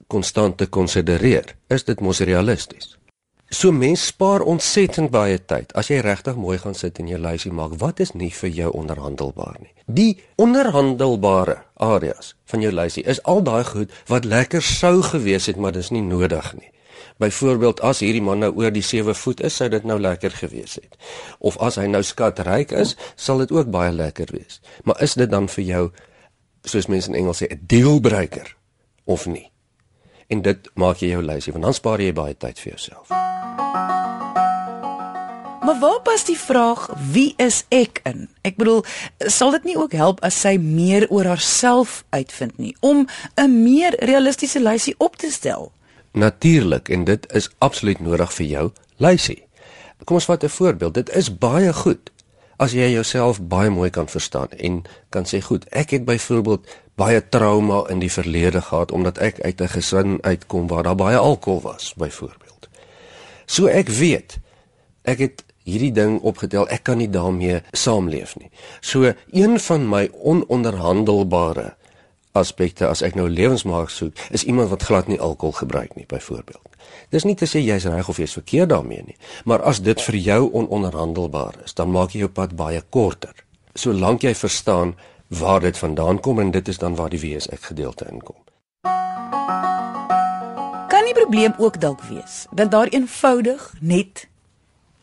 konstant 0.07 0.57
te 0.57 0.67
konsidereer, 0.67 1.57
is 1.69 1.85
dit 1.85 2.01
mos 2.01 2.21
realisties. 2.21 2.98
So 3.51 3.73
mens 3.73 4.03
spaar 4.07 4.43
ontsettend 4.45 5.09
baie 5.09 5.39
tyd 5.41 5.71
as 5.81 5.89
jy 5.89 6.03
regtig 6.05 6.37
mooi 6.37 6.59
gaan 6.61 6.75
sit 6.77 6.99
en 7.01 7.07
jou 7.09 7.17
lysie 7.17 7.53
maak. 7.53 7.79
Wat 7.81 8.01
is 8.05 8.13
nie 8.13 8.29
vir 8.29 8.51
jou 8.53 8.73
onderhandelbaar 8.77 9.57
nie? 9.63 9.73
Die 9.87 10.21
onderhandelbare 10.37 11.63
areas 11.81 12.35
van 12.53 12.61
jou 12.61 12.75
lysie 12.77 13.07
is 13.09 13.23
al 13.25 13.41
daai 13.47 13.65
goed 13.65 13.95
wat 14.13 14.29
lekker 14.29 14.61
sou 14.61 15.01
gewees 15.01 15.49
het, 15.49 15.57
maar 15.57 15.73
dis 15.73 15.89
nie 15.97 16.05
nodig 16.05 16.53
nie. 16.61 16.69
Byvoorbeeld 17.25 17.81
as 17.81 18.05
hierdie 18.05 18.23
man 18.23 18.45
nou 18.45 18.53
oor 18.53 18.75
die 18.75 18.85
7 18.85 19.17
voet 19.17 19.41
is, 19.41 19.57
sou 19.57 19.71
dit 19.73 19.85
nou 19.89 19.97
lekker 19.97 20.37
gewees 20.45 20.77
het. 20.77 21.01
Of 21.41 21.57
as 21.65 21.81
hy 21.81 21.89
nou 21.89 22.05
skatryk 22.05 22.77
is, 22.77 22.99
sal 23.17 23.41
dit 23.41 23.55
ook 23.57 23.73
baie 23.73 23.95
lekker 23.97 24.29
wees. 24.37 24.61
Maar 24.85 25.01
is 25.03 25.17
dit 25.17 25.31
dan 25.31 25.49
vir 25.49 25.65
jou 25.65 25.85
soos 26.69 26.93
mense 26.93 27.09
in 27.09 27.17
Engels 27.17 27.41
sê 27.41 27.49
'n 27.49 27.65
dealbreaker 27.65 28.57
of 29.09 29.25
nie? 29.27 29.49
En 30.29 30.43
dit 30.45 30.71
maak 30.77 31.01
jy 31.01 31.15
jou 31.15 31.23
lysie, 31.25 31.53
want 31.55 31.65
dan 31.65 31.75
spaar 31.77 32.03
jy 32.05 32.13
baie 32.13 32.35
tyd 32.37 32.59
vir 32.61 32.75
jouself. 32.75 33.09
Maar 35.65 35.79
waar 35.81 36.01
pas 36.05 36.25
die 36.25 36.37
vraag 36.37 36.87
wie 37.13 37.33
is 37.41 37.63
ek 37.73 38.01
in? 38.09 38.27
Ek 38.45 38.57
bedoel, 38.61 38.83
sal 39.33 39.53
dit 39.57 39.71
nie 39.71 39.77
ook 39.77 39.97
help 39.97 40.21
as 40.25 40.37
sy 40.41 40.57
meer 40.61 41.07
oor 41.09 41.29
haarself 41.29 42.03
uitvind 42.13 42.57
nie 42.61 42.75
om 42.81 43.07
'n 43.37 43.63
meer 43.63 43.97
realistiese 44.05 44.61
lysie 44.61 44.95
op 44.99 45.17
te 45.17 45.31
stel? 45.31 45.73
Natuurlik 46.13 46.89
en 46.89 47.05
dit 47.05 47.33
is 47.33 47.49
absoluut 47.59 48.01
nodig 48.01 48.33
vir 48.33 48.47
jou 48.47 48.71
lysie. 48.97 49.43
Kom 50.05 50.17
ons 50.17 50.25
vat 50.25 50.45
'n 50.45 50.49
voorbeeld. 50.49 50.95
Dit 50.95 51.09
is 51.17 51.39
baie 51.39 51.73
goed 51.73 52.11
as 52.57 52.73
jy 52.73 52.91
jouself 52.91 53.41
baie 53.41 53.71
mooi 53.71 53.91
kan 53.91 54.09
verstaan 54.09 54.51
en 54.51 54.83
kan 55.09 55.25
sê 55.25 55.41
goed, 55.41 55.65
ek 55.71 55.91
het 55.91 56.05
byvoorbeeld 56.05 56.67
baie 56.99 57.23
trauma 57.29 57.85
in 57.93 58.03
die 58.03 58.13
verlede 58.13 58.63
gehad 58.67 58.93
omdat 58.93 59.19
ek 59.23 59.41
uit 59.41 59.61
'n 59.61 59.75
gesin 59.75 60.19
uitkom 60.23 60.67
waar 60.67 60.83
daar 60.83 60.99
baie 60.99 61.17
alkohol 61.17 61.61
was 61.61 61.95
byvoorbeeld. 61.97 62.69
So 63.47 63.67
ek 63.67 63.89
weet 63.89 64.39
ek 65.03 65.19
het 65.19 65.45
hierdie 65.69 65.93
ding 65.93 66.21
opgetel, 66.21 66.69
ek 66.69 66.83
kan 66.83 66.99
nie 66.99 67.11
daarmee 67.11 67.63
saamleef 67.73 68.37
nie. 68.37 68.51
So 68.81 69.13
een 69.33 69.61
van 69.61 69.89
my 69.89 70.09
ononderhandelbare 70.13 71.75
aspekte 72.33 72.87
as 72.87 73.03
ek 73.03 73.15
nou 73.19 73.29
lewensmaak 73.29 73.91
soek, 73.91 74.17
is 74.31 74.45
iemand 74.45 74.71
wat 74.73 74.83
glad 74.83 75.09
nie 75.09 75.21
alkohol 75.21 75.53
gebruik 75.53 75.95
nie 75.97 76.07
byvoorbeeld. 76.07 76.65
Dis 77.11 77.25
nie 77.25 77.35
te 77.35 77.49
sê 77.49 77.61
jy's 77.65 77.85
reg 77.89 78.09
of 78.09 78.21
jy's 78.21 78.37
verkeerd 78.37 78.69
daarmee 78.69 79.03
nie, 79.07 79.17
maar 79.45 79.63
as 79.63 79.81
dit 79.81 80.01
vir 80.03 80.15
jou 80.15 80.41
ononderhandelbaar 80.53 81.65
is, 81.65 81.75
dan 81.75 81.91
maak 81.91 82.13
jy 82.13 82.27
jou 82.27 82.33
pad 82.33 82.55
baie 82.57 82.83
korter. 82.91 83.35
Solank 83.75 84.23
jy 84.23 84.35
verstaan 84.35 84.95
waar 85.29 85.61
dit 85.61 85.79
vandaan 85.79 86.21
kom 86.21 86.41
en 86.41 86.51
dit 86.51 86.69
is 86.69 86.79
dan 86.79 86.95
waar 86.95 87.11
die 87.11 87.21
wees 87.21 87.49
ek 87.49 87.63
gedeelte 87.71 88.07
inkom. 88.11 88.37
Kan 90.89 91.05
die 91.05 91.15
probleem 91.15 91.55
ook 91.59 91.81
dalk 91.81 92.03
wees 92.09 92.47
dat 92.51 92.71
daar 92.71 92.89
eenvoudig 92.89 93.73
net 93.81 94.29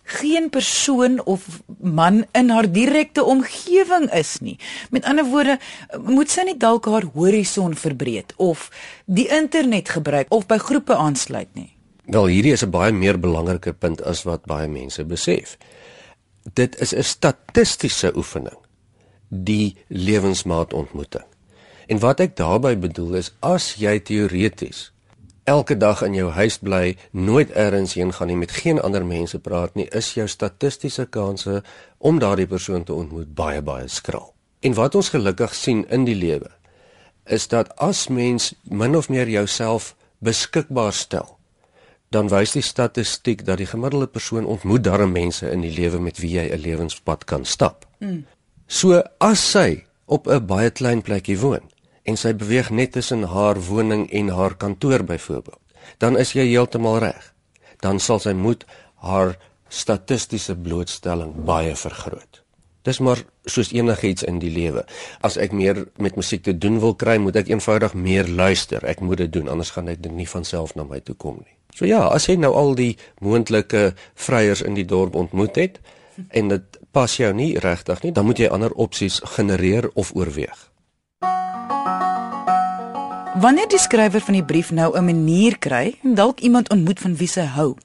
geen 0.05 0.49
persoon 0.49 1.23
of 1.25 1.61
man 1.79 2.25
in 2.31 2.49
haar 2.49 2.71
direkte 2.71 3.23
omgewing 3.23 4.11
is 4.13 4.37
nie. 4.39 4.59
Met 4.89 5.05
ander 5.05 5.25
woorde, 5.25 5.59
moet 6.05 6.29
sy 6.29 6.45
net 6.45 6.59
dalk 6.61 6.85
haar 6.85 7.07
horison 7.13 7.73
verbreek 7.75 8.33
of 8.37 8.69
die 9.05 9.27
internet 9.33 9.89
gebruik 9.89 10.29
of 10.29 10.45
by 10.45 10.57
groepe 10.61 10.95
aansluit 10.95 11.49
nie. 11.53 11.71
Wel, 12.05 12.27
hierdie 12.29 12.53
is 12.53 12.63
'n 12.63 12.69
baie 12.69 12.91
meer 12.91 13.19
belangrike 13.19 13.73
punt 13.73 14.01
as 14.01 14.23
wat 14.23 14.45
baie 14.45 14.67
mense 14.67 15.05
besef. 15.05 15.57
Dit 16.53 16.79
is 16.79 16.93
'n 16.93 17.03
statistiese 17.03 18.15
oefening, 18.15 18.57
die 19.29 19.77
lewensmaat 19.87 20.73
ontmoeting. 20.73 21.25
En 21.87 21.99
wat 21.99 22.19
ek 22.19 22.35
daarmee 22.35 22.77
bedoel 22.77 23.21
is 23.21 23.33
as 23.39 23.75
jy 23.77 23.99
teoreties 23.99 24.91
elke 25.45 25.77
dag 25.77 26.01
in 26.01 26.15
jou 26.17 26.31
huis 26.33 26.57
bly, 26.57 26.95
nooit 27.11 27.51
elders 27.53 27.93
heen 27.93 28.13
gaan 28.13 28.27
nie, 28.27 28.37
met 28.37 28.51
geen 28.51 28.81
ander 28.81 29.05
mense 29.05 29.39
praat 29.39 29.75
nie, 29.77 29.85
is 29.93 30.15
jou 30.17 30.25
statistiese 30.27 31.05
kanse 31.05 31.61
om 31.97 32.19
daardie 32.19 32.49
persoon 32.49 32.83
te 32.83 32.93
ontmoet 32.93 33.29
baie 33.37 33.61
baie 33.61 33.87
skraal. 33.87 34.31
En 34.65 34.73
wat 34.73 34.95
ons 34.97 35.11
gelukkig 35.13 35.53
sien 35.53 35.85
in 35.93 36.07
die 36.09 36.17
lewe 36.17 36.49
is 37.25 37.47
dat 37.49 37.71
as 37.81 38.07
mens 38.09 38.53
min 38.69 38.97
of 38.97 39.09
meer 39.09 39.29
jouself 39.29 39.93
beskikbaar 40.25 40.93
stel, 40.93 41.37
dan 42.13 42.29
wys 42.29 42.53
die 42.53 42.65
statistiek 42.65 43.41
dat 43.45 43.57
die 43.57 43.69
gemiddelde 43.69 44.07
persoon 44.07 44.45
ontmoet 44.45 44.83
darem 44.85 45.13
mense 45.13 45.49
in 45.49 45.61
die 45.65 45.73
lewe 45.73 45.99
met 45.99 46.21
wie 46.21 46.35
jy 46.37 46.49
'n 46.53 46.61
lewenspad 46.61 47.25
kan 47.25 47.45
stap. 47.45 47.85
Mm. 47.99 48.25
So 48.67 49.01
as 49.19 49.51
sy 49.51 49.85
op 50.05 50.27
'n 50.27 50.45
baie 50.45 50.69
klein 50.69 51.01
plekkie 51.01 51.39
woon, 51.39 51.69
en 52.03 52.17
sy 52.17 52.33
beweeg 52.33 52.69
net 52.69 52.91
tussen 52.91 53.23
haar 53.23 53.59
woning 53.67 54.05
en 54.11 54.29
haar 54.29 54.55
kantoor 54.55 55.03
byvoorbeeld, 55.03 55.59
dan 55.97 56.17
is 56.17 56.33
jy 56.33 56.45
heeltemal 56.47 56.99
reg. 56.99 57.33
Dan 57.79 57.99
sal 57.99 58.19
sy 58.19 58.33
moet 58.33 58.65
haar 58.95 59.37
statistiese 59.69 60.55
blootstelling 60.55 61.33
baie 61.45 61.75
vergroot. 61.75 62.41
Dis 62.85 62.99
maar 63.01 63.23
soos 63.49 63.71
enigiets 63.73 64.23
in 64.23 64.37
die 64.39 64.51
lewe. 64.53 64.83
As 65.25 65.39
ek 65.41 65.51
meer 65.57 65.87
met 65.97 66.15
musiek 66.15 66.43
te 66.45 66.53
doen 66.57 66.77
wil 66.79 66.93
kry, 66.93 67.17
moet 67.17 67.35
ek 67.41 67.49
eenvoudig 67.49 67.95
meer 67.97 68.29
luister. 68.29 68.85
Ek 68.85 69.01
moet 69.01 69.23
dit 69.25 69.33
doen 69.33 69.49
anders 69.49 69.73
gaan 69.73 69.89
dit 69.89 70.05
nie 70.11 70.29
van 70.29 70.45
self 70.45 70.75
na 70.75 70.85
my 70.85 71.01
toe 71.01 71.15
kom 71.17 71.41
nie. 71.41 71.55
So 71.75 71.89
ja, 71.89 72.03
as 72.13 72.29
jy 72.29 72.37
nou 72.39 72.53
al 72.55 72.75
die 72.77 72.93
moontlike 73.25 73.95
vryers 74.13 74.61
in 74.61 74.77
die 74.77 74.85
dorp 74.85 75.17
ontmoet 75.17 75.57
het 75.57 75.81
en 76.29 76.53
dit 76.53 76.77
pas 76.95 77.17
jou 77.19 77.33
nie 77.35 77.57
regtig 77.59 78.05
nie, 78.05 78.13
dan 78.15 78.23
moet 78.25 78.39
jy 78.39 78.47
ander 78.47 78.71
opsies 78.79 79.19
genereer 79.35 79.89
of 79.99 80.13
oorweeg. 80.15 80.55
Wanneer 83.35 83.67
die 83.67 83.81
skrywer 83.83 84.23
van 84.23 84.37
die 84.37 84.45
brief 84.47 84.71
nou 84.71 84.95
'n 84.95 85.05
manier 85.05 85.57
kry, 85.59 85.99
dalk 86.03 86.39
iemand 86.39 86.69
ontmoet 86.71 86.99
van 86.99 87.15
wie 87.15 87.27
sy 87.27 87.43
hou. 87.57 87.75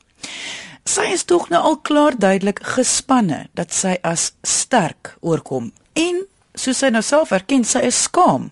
Sy 0.84 1.10
is 1.12 1.24
tog 1.24 1.48
nou 1.48 1.62
al 1.62 1.76
klaar 1.76 2.18
duidelik 2.18 2.60
gespanne 2.62 3.48
dat 3.54 3.72
sy 3.72 3.98
as 4.02 4.32
sterk 4.42 5.16
oorkom 5.20 5.72
en 5.92 6.26
soos 6.54 6.78
sy 6.78 6.88
nou 6.88 7.02
self 7.02 7.30
erken, 7.30 7.64
sy 7.64 7.78
is 7.78 8.02
skaam. 8.02 8.50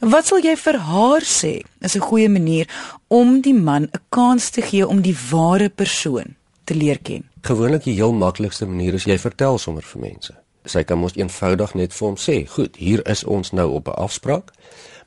Wat 0.00 0.26
sal 0.26 0.38
jy 0.38 0.56
vir 0.56 0.78
haar 0.78 1.22
sê? 1.22 1.62
Is 1.80 1.96
'n 1.96 2.00
goeie 2.00 2.28
manier 2.28 2.66
om 3.08 3.40
die 3.40 3.54
man 3.54 3.82
'n 3.82 4.00
kans 4.08 4.50
te 4.50 4.62
gee 4.62 4.86
om 4.86 5.02
die 5.02 5.16
ware 5.30 5.68
persoon 5.68 6.36
te 6.64 6.74
leer 6.74 6.98
ken. 6.98 7.24
Gewoonlik 7.46 7.84
die 7.84 7.94
heel 7.94 8.12
maklikste 8.12 8.66
manier 8.66 8.96
is 8.98 9.04
jy 9.06 9.14
vertel 9.22 9.58
sommer 9.62 9.84
vir 9.86 10.00
mense. 10.02 10.32
Sy 10.66 10.82
kan 10.82 10.98
mos 10.98 11.14
eenvoudig 11.14 11.76
net 11.78 11.92
vir 11.94 12.06
hom 12.08 12.16
sê, 12.18 12.46
"Goed, 12.48 12.76
hier 12.76 13.06
is 13.06 13.24
ons 13.24 13.52
nou 13.52 13.70
op 13.72 13.88
'n 13.88 13.94
afspraak. 14.02 14.50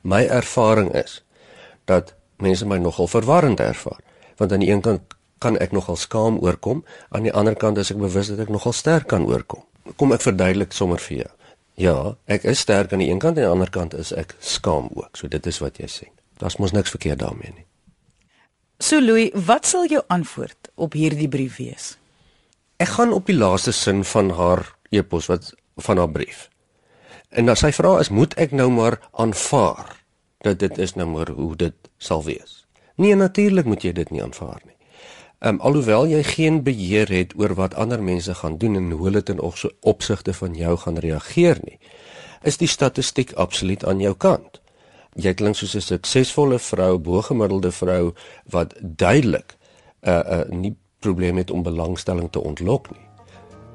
My 0.02 0.24
ervaring 0.24 0.94
is 0.94 1.22
dat 1.84 2.14
mense 2.38 2.66
my 2.66 2.78
nogal 2.78 3.06
verwarrend 3.06 3.60
ervaar. 3.60 4.00
Want 4.36 4.52
aan 4.52 4.58
die 4.60 4.70
een 4.70 4.80
kant 4.80 5.00
kan 5.38 5.58
ek 5.58 5.72
nogal 5.72 5.96
skaam 5.96 6.38
oorkom, 6.38 6.84
aan 7.08 7.22
die 7.22 7.32
ander 7.32 7.54
kant 7.54 7.78
is 7.78 7.90
ek 7.90 7.98
bewus 7.98 8.28
dat 8.28 8.38
ek 8.38 8.48
nogal 8.48 8.72
sterk 8.72 9.06
kan 9.06 9.26
oorkom. 9.26 9.64
Kom 9.96 10.12
ek 10.12 10.20
verduidelik 10.20 10.72
sommer 10.72 10.98
vir 10.98 11.16
jou. 11.16 11.30
Ja, 11.74 12.16
ek 12.24 12.44
is 12.44 12.58
sterk 12.58 12.92
aan 12.92 12.98
die 12.98 13.08
een 13.10 13.18
kant 13.18 13.36
en 13.36 13.44
aan 13.44 13.48
die 13.48 13.52
ander 13.52 13.70
kant 13.70 13.94
is 13.94 14.12
ek 14.12 14.34
skaam 14.38 14.88
ook. 14.94 15.16
So 15.16 15.28
dit 15.28 15.46
is 15.46 15.58
wat 15.58 15.76
jy 15.76 15.86
sê. 15.86 16.08
Daar's 16.38 16.56
mos 16.56 16.72
niks 16.72 16.90
verkeerd 16.90 17.18
daarmee 17.18 17.52
nie. 17.56 17.64
So 18.78 19.00
Louis, 19.00 19.30
wat 19.34 19.66
sal 19.66 19.86
jou 19.86 20.02
antwoord 20.08 20.70
op 20.74 20.92
hierdie 20.92 21.28
brief 21.28 21.56
wees? 21.56 21.96
Ek 22.80 22.94
gaan 22.96 23.12
op 23.12 23.26
die 23.28 23.36
laaste 23.36 23.74
sin 23.76 24.04
van 24.08 24.30
haar 24.38 24.62
e-pos 24.88 25.26
wat 25.28 25.50
van 25.84 25.98
haar 26.00 26.10
brief. 26.10 26.46
En 27.28 27.50
dan 27.50 27.58
sy 27.60 27.68
vra 27.76 27.98
is, 28.00 28.08
moet 28.08 28.32
ek 28.40 28.54
nou 28.56 28.70
maar 28.72 28.96
aanvaar 29.12 29.98
dat 30.40 30.62
dit 30.62 30.78
is 30.80 30.96
nou 30.96 31.04
maar 31.10 31.28
hoe 31.36 31.52
dit 31.60 31.76
sal 32.00 32.24
wees. 32.24 32.64
Nee, 32.96 33.14
natuurlik 33.14 33.68
moet 33.68 33.84
jy 33.84 33.92
dit 34.00 34.10
nie 34.10 34.24
aanvaar 34.24 34.64
nie. 34.64 34.78
Ehm 35.40 35.60
um, 35.60 35.60
alhoewel 35.60 36.08
jy 36.08 36.22
geen 36.24 36.62
beheer 36.64 37.12
het 37.12 37.36
oor 37.36 37.52
wat 37.60 37.76
ander 37.76 38.00
mense 38.02 38.34
gaan 38.40 38.56
doen 38.56 38.76
en 38.76 38.90
hoe 38.90 39.04
hulle 39.10 39.22
ten 39.22 39.40
opsigte 39.80 40.32
van 40.32 40.56
jou 40.56 40.76
gaan 40.80 40.98
reageer 41.04 41.60
nie, 41.64 41.78
is 42.42 42.56
die 42.56 42.68
statistiek 42.68 43.32
absoluut 43.32 43.84
aan 43.84 44.00
jou 44.00 44.14
kant. 44.16 44.60
Jy 45.20 45.34
klink 45.34 45.56
soos 45.56 45.76
'n 45.76 45.80
suksesvolle 45.80 46.58
vrou, 46.58 46.98
bo-gemiddelde 46.98 47.72
vrou 47.72 48.14
wat 48.48 48.74
duidelik 48.80 49.56
'n 50.00 50.08
uh, 50.08 50.24
'n 50.24 50.52
uh, 50.52 50.60
nie 50.60 50.76
probleem 51.00 51.36
het 51.36 51.50
om 51.50 51.62
belangstelling 51.62 52.30
te 52.30 52.40
ontlok 52.40 52.90
nie. 52.90 53.04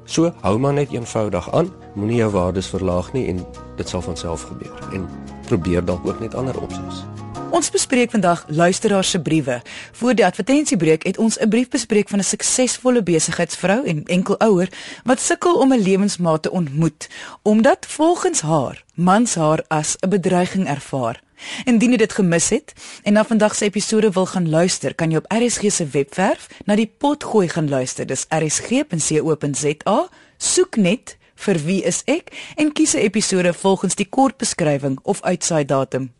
So 0.06 0.32
hou 0.40 0.58
maar 0.58 0.72
net 0.72 0.92
eenvoudig 0.94 1.52
aan, 1.52 1.72
moenie 1.94 2.16
jou 2.22 2.30
waardes 2.30 2.70
verlaag 2.70 3.12
nie 3.12 3.26
en 3.26 3.42
dit 3.76 3.88
sal 3.88 4.02
van 4.02 4.16
self 4.16 4.42
gebeur. 4.42 4.88
En 4.94 5.08
probeer 5.46 5.84
dalk 5.84 6.06
ook 6.06 6.20
net 6.20 6.34
ander 6.34 6.60
opsies. 6.62 7.02
Ons 7.50 7.70
bespreek 7.70 8.10
vandag 8.10 8.44
luisteraars 8.48 9.10
se 9.10 9.20
briewe. 9.22 9.62
Voor 9.92 10.14
die 10.14 10.24
advertensiebreek 10.26 11.06
het 11.06 11.18
ons 11.18 11.38
'n 11.38 11.48
brief 11.48 11.68
bespreek 11.68 12.08
van 12.08 12.18
'n 12.18 12.24
suksesvolle 12.24 13.02
besigheidsvrou 13.02 13.86
en 13.86 14.04
enkelouer 14.04 14.68
wat 15.04 15.20
sukkel 15.20 15.54
om 15.54 15.72
'n 15.72 15.82
lewensmaat 15.82 16.42
te 16.42 16.50
ontmoet 16.50 17.08
omdat 17.42 17.86
volgens 17.86 18.40
haar 18.40 18.84
mans 18.94 19.34
haar 19.34 19.64
as 19.68 19.96
'n 20.00 20.08
bedreiging 20.08 20.66
ervaar. 20.66 21.25
Indien 21.64 21.90
jy 21.90 21.96
dit 21.96 22.12
gemis 22.12 22.48
het 22.50 22.72
en 23.04 23.12
na 23.12 23.24
vandag 23.24 23.54
se 23.54 23.64
episode 23.64 24.10
wil 24.10 24.26
gaan 24.26 24.48
luister, 24.50 24.94
kan 24.94 25.10
jy 25.10 25.16
op 25.16 25.30
RSG 25.32 25.70
se 25.70 25.86
webwerf 25.86 26.48
na 26.66 26.76
die 26.76 26.88
pot 26.98 27.24
gooi 27.24 27.48
gaan 27.48 27.68
luister. 27.68 28.06
Dis 28.06 28.26
rsg.co.za. 28.28 29.98
Soek 30.38 30.76
net 30.76 31.16
vir 31.36 31.60
wie 31.64 31.82
is 31.84 32.02
ek 32.06 32.32
en 32.56 32.72
kies 32.72 32.94
'n 32.94 33.04
episode 33.04 33.52
volgens 33.52 33.94
die 33.94 34.08
kort 34.08 34.36
beskrywing 34.36 34.98
of 35.02 35.22
uitsaai 35.22 35.64
datum. 35.64 36.12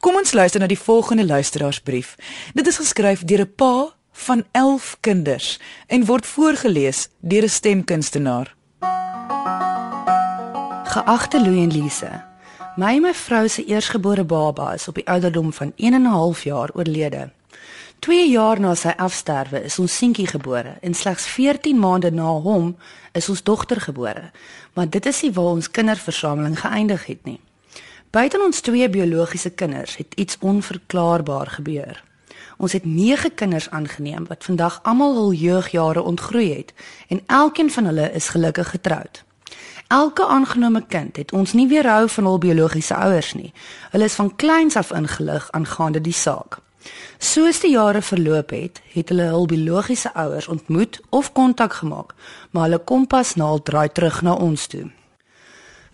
Kom 0.00 0.16
ons 0.16 0.32
luister 0.32 0.60
na 0.60 0.66
die 0.66 0.78
volgende 0.78 1.26
luisteraarsbrief. 1.26 2.16
Dit 2.54 2.66
is 2.66 2.76
geskryf 2.76 3.24
deur 3.24 3.40
'n 3.40 3.54
pa 3.56 3.94
van 4.12 4.44
11 4.52 4.96
kinders 5.00 5.60
en 5.86 6.04
word 6.04 6.26
voorgeles 6.26 7.08
deur 7.20 7.42
'n 7.42 7.48
stemkunstenaar. 7.48 8.54
Geagte 10.84 11.40
Louie 11.40 11.62
en 11.62 11.72
Lise, 11.72 12.24
my 12.76 12.96
en 12.96 13.02
my 13.02 13.12
vrou 13.14 13.48
se 13.48 13.64
eersgebore 13.64 14.24
baba 14.24 14.72
is 14.74 14.88
op 14.88 14.96
die 14.98 15.06
ouderdom 15.06 15.52
van 15.52 15.72
1 15.76 15.94
en 15.94 16.02
'n 16.02 16.10
half 16.10 16.42
jaar 16.42 16.70
oorlede. 16.74 17.30
2 17.98 18.30
jaar 18.30 18.60
na 18.60 18.74
sy 18.74 18.88
afsterwe 18.96 19.62
is 19.64 19.78
ons 19.78 19.96
seentjie 19.96 20.26
gebore 20.26 20.76
en 20.80 20.94
slegs 20.94 21.26
14 21.26 21.78
maande 21.78 22.10
na 22.10 22.28
hom 22.28 22.76
is 23.12 23.28
ons 23.28 23.42
dogter 23.42 23.80
gebore. 23.80 24.30
Maar 24.72 24.90
dit 24.90 25.06
is 25.06 25.22
nie 25.22 25.32
waar 25.32 25.44
ons 25.44 25.70
kinderversameling 25.70 26.60
geëindig 26.60 27.06
het 27.06 27.24
nie. 27.24 27.40
Buiten 28.10 28.40
ons 28.40 28.60
twee 28.60 28.88
biologiese 28.88 29.50
kinders 29.50 29.96
het 29.96 30.14
iets 30.14 30.36
onverklaarbaar 30.40 31.46
gebeur. 31.46 32.02
Ons 32.56 32.72
het 32.72 32.84
9 32.84 33.34
kinders 33.34 33.70
aangeneem 33.70 34.26
wat 34.26 34.44
vandag 34.44 34.80
almal 34.82 35.14
hul 35.14 35.32
jeugjare 35.32 36.02
ontgroei 36.02 36.54
het 36.54 36.72
en 37.08 37.22
elkeen 37.26 37.70
van 37.70 37.84
hulle 37.84 38.12
is 38.12 38.28
gelukkig 38.28 38.70
getroud. 38.70 39.24
Elke 39.88 40.26
aangenome 40.26 40.86
kind 40.88 41.16
het 41.16 41.32
ons 41.32 41.52
nie 41.52 41.68
weerhou 41.68 42.08
van 42.08 42.24
hul 42.24 42.38
biologiese 42.38 42.94
ouers 42.94 43.34
nie. 43.34 43.52
Hulle 43.90 44.04
is 44.04 44.14
van 44.14 44.36
kleins 44.36 44.76
af 44.76 44.90
ingelig 44.90 45.50
aangaande 45.50 46.00
die 46.00 46.12
saak. 46.12 46.58
Soos 47.18 47.60
die 47.60 47.70
jare 47.70 48.02
verloop 48.02 48.50
het, 48.50 48.80
het 48.92 49.08
hulle 49.08 49.28
hul 49.32 49.46
biologiese 49.46 50.12
ouers 50.14 50.48
ontmoet 50.48 51.00
of 51.10 51.32
kontak 51.32 51.72
gemaak, 51.72 52.14
maar 52.50 52.68
hulle 52.68 52.78
kompas 52.78 53.34
naal 53.34 53.62
draai 53.62 53.88
terug 53.92 54.22
na 54.22 54.34
ons 54.34 54.66
toe. 54.66 54.90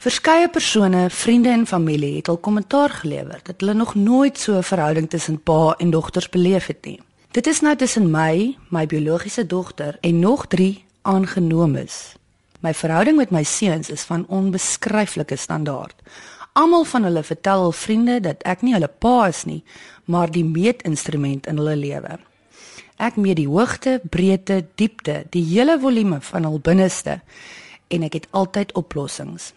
Verskeie 0.01 0.49
persone, 0.49 1.11
vriende 1.11 1.49
en 1.49 1.67
familie 1.67 2.17
het 2.17 2.29
al 2.29 2.39
kommentaar 2.39 2.91
gelewer 2.91 3.41
dat 3.43 3.61
hulle 3.61 3.75
nog 3.75 3.95
nooit 3.95 4.39
so 4.39 4.57
'n 4.57 4.63
verhouding 4.63 5.11
tussen 5.11 5.43
pa 5.43 5.75
en 5.79 5.91
dogters 5.91 6.29
beleef 6.29 6.67
het 6.67 6.85
nie. 6.85 7.01
Dit 7.31 7.47
is 7.47 7.61
nou 7.61 7.77
tussen 7.77 8.11
my, 8.11 8.57
my 8.69 8.87
biologiese 8.87 9.47
dogter 9.47 9.99
en 10.01 10.19
nog 10.19 10.47
3 10.47 10.85
aangenomes. 11.03 12.20
My 12.61 12.75
verhouding 12.77 13.17
met 13.17 13.31
my 13.33 13.41
seuns 13.43 13.89
is 13.91 14.03
van 14.05 14.27
onbeskryflike 14.29 15.37
standaard. 15.37 15.97
Almal 16.53 16.85
van 16.85 17.07
hulle 17.09 17.23
vertel 17.23 17.63
hul 17.63 17.73
vriende 17.73 18.19
dat 18.21 18.43
ek 18.45 18.61
nie 18.67 18.75
hulle 18.75 18.91
pa 19.01 19.31
is 19.31 19.47
nie, 19.49 19.63
maar 20.05 20.29
die 20.29 20.45
meetinstrument 20.45 21.47
in 21.49 21.57
hulle 21.57 21.77
lewe. 21.77 22.19
Ek 23.01 23.17
meet 23.17 23.39
die 23.39 23.49
hoogte, 23.49 24.01
breedte, 24.05 24.67
diepte, 24.77 25.23
die 25.33 25.45
hele 25.55 25.79
volume 25.81 26.21
van 26.21 26.45
hul 26.45 26.61
binneste 26.61 27.23
en 27.89 28.05
ek 28.05 28.19
het 28.19 28.29
altyd 28.37 28.75
oplossings. 28.77 29.55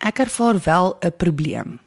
Ek 0.00 0.24
ervaar 0.24 0.56
wel 0.64 0.96
'n 1.04 1.12
probleem. 1.16 1.78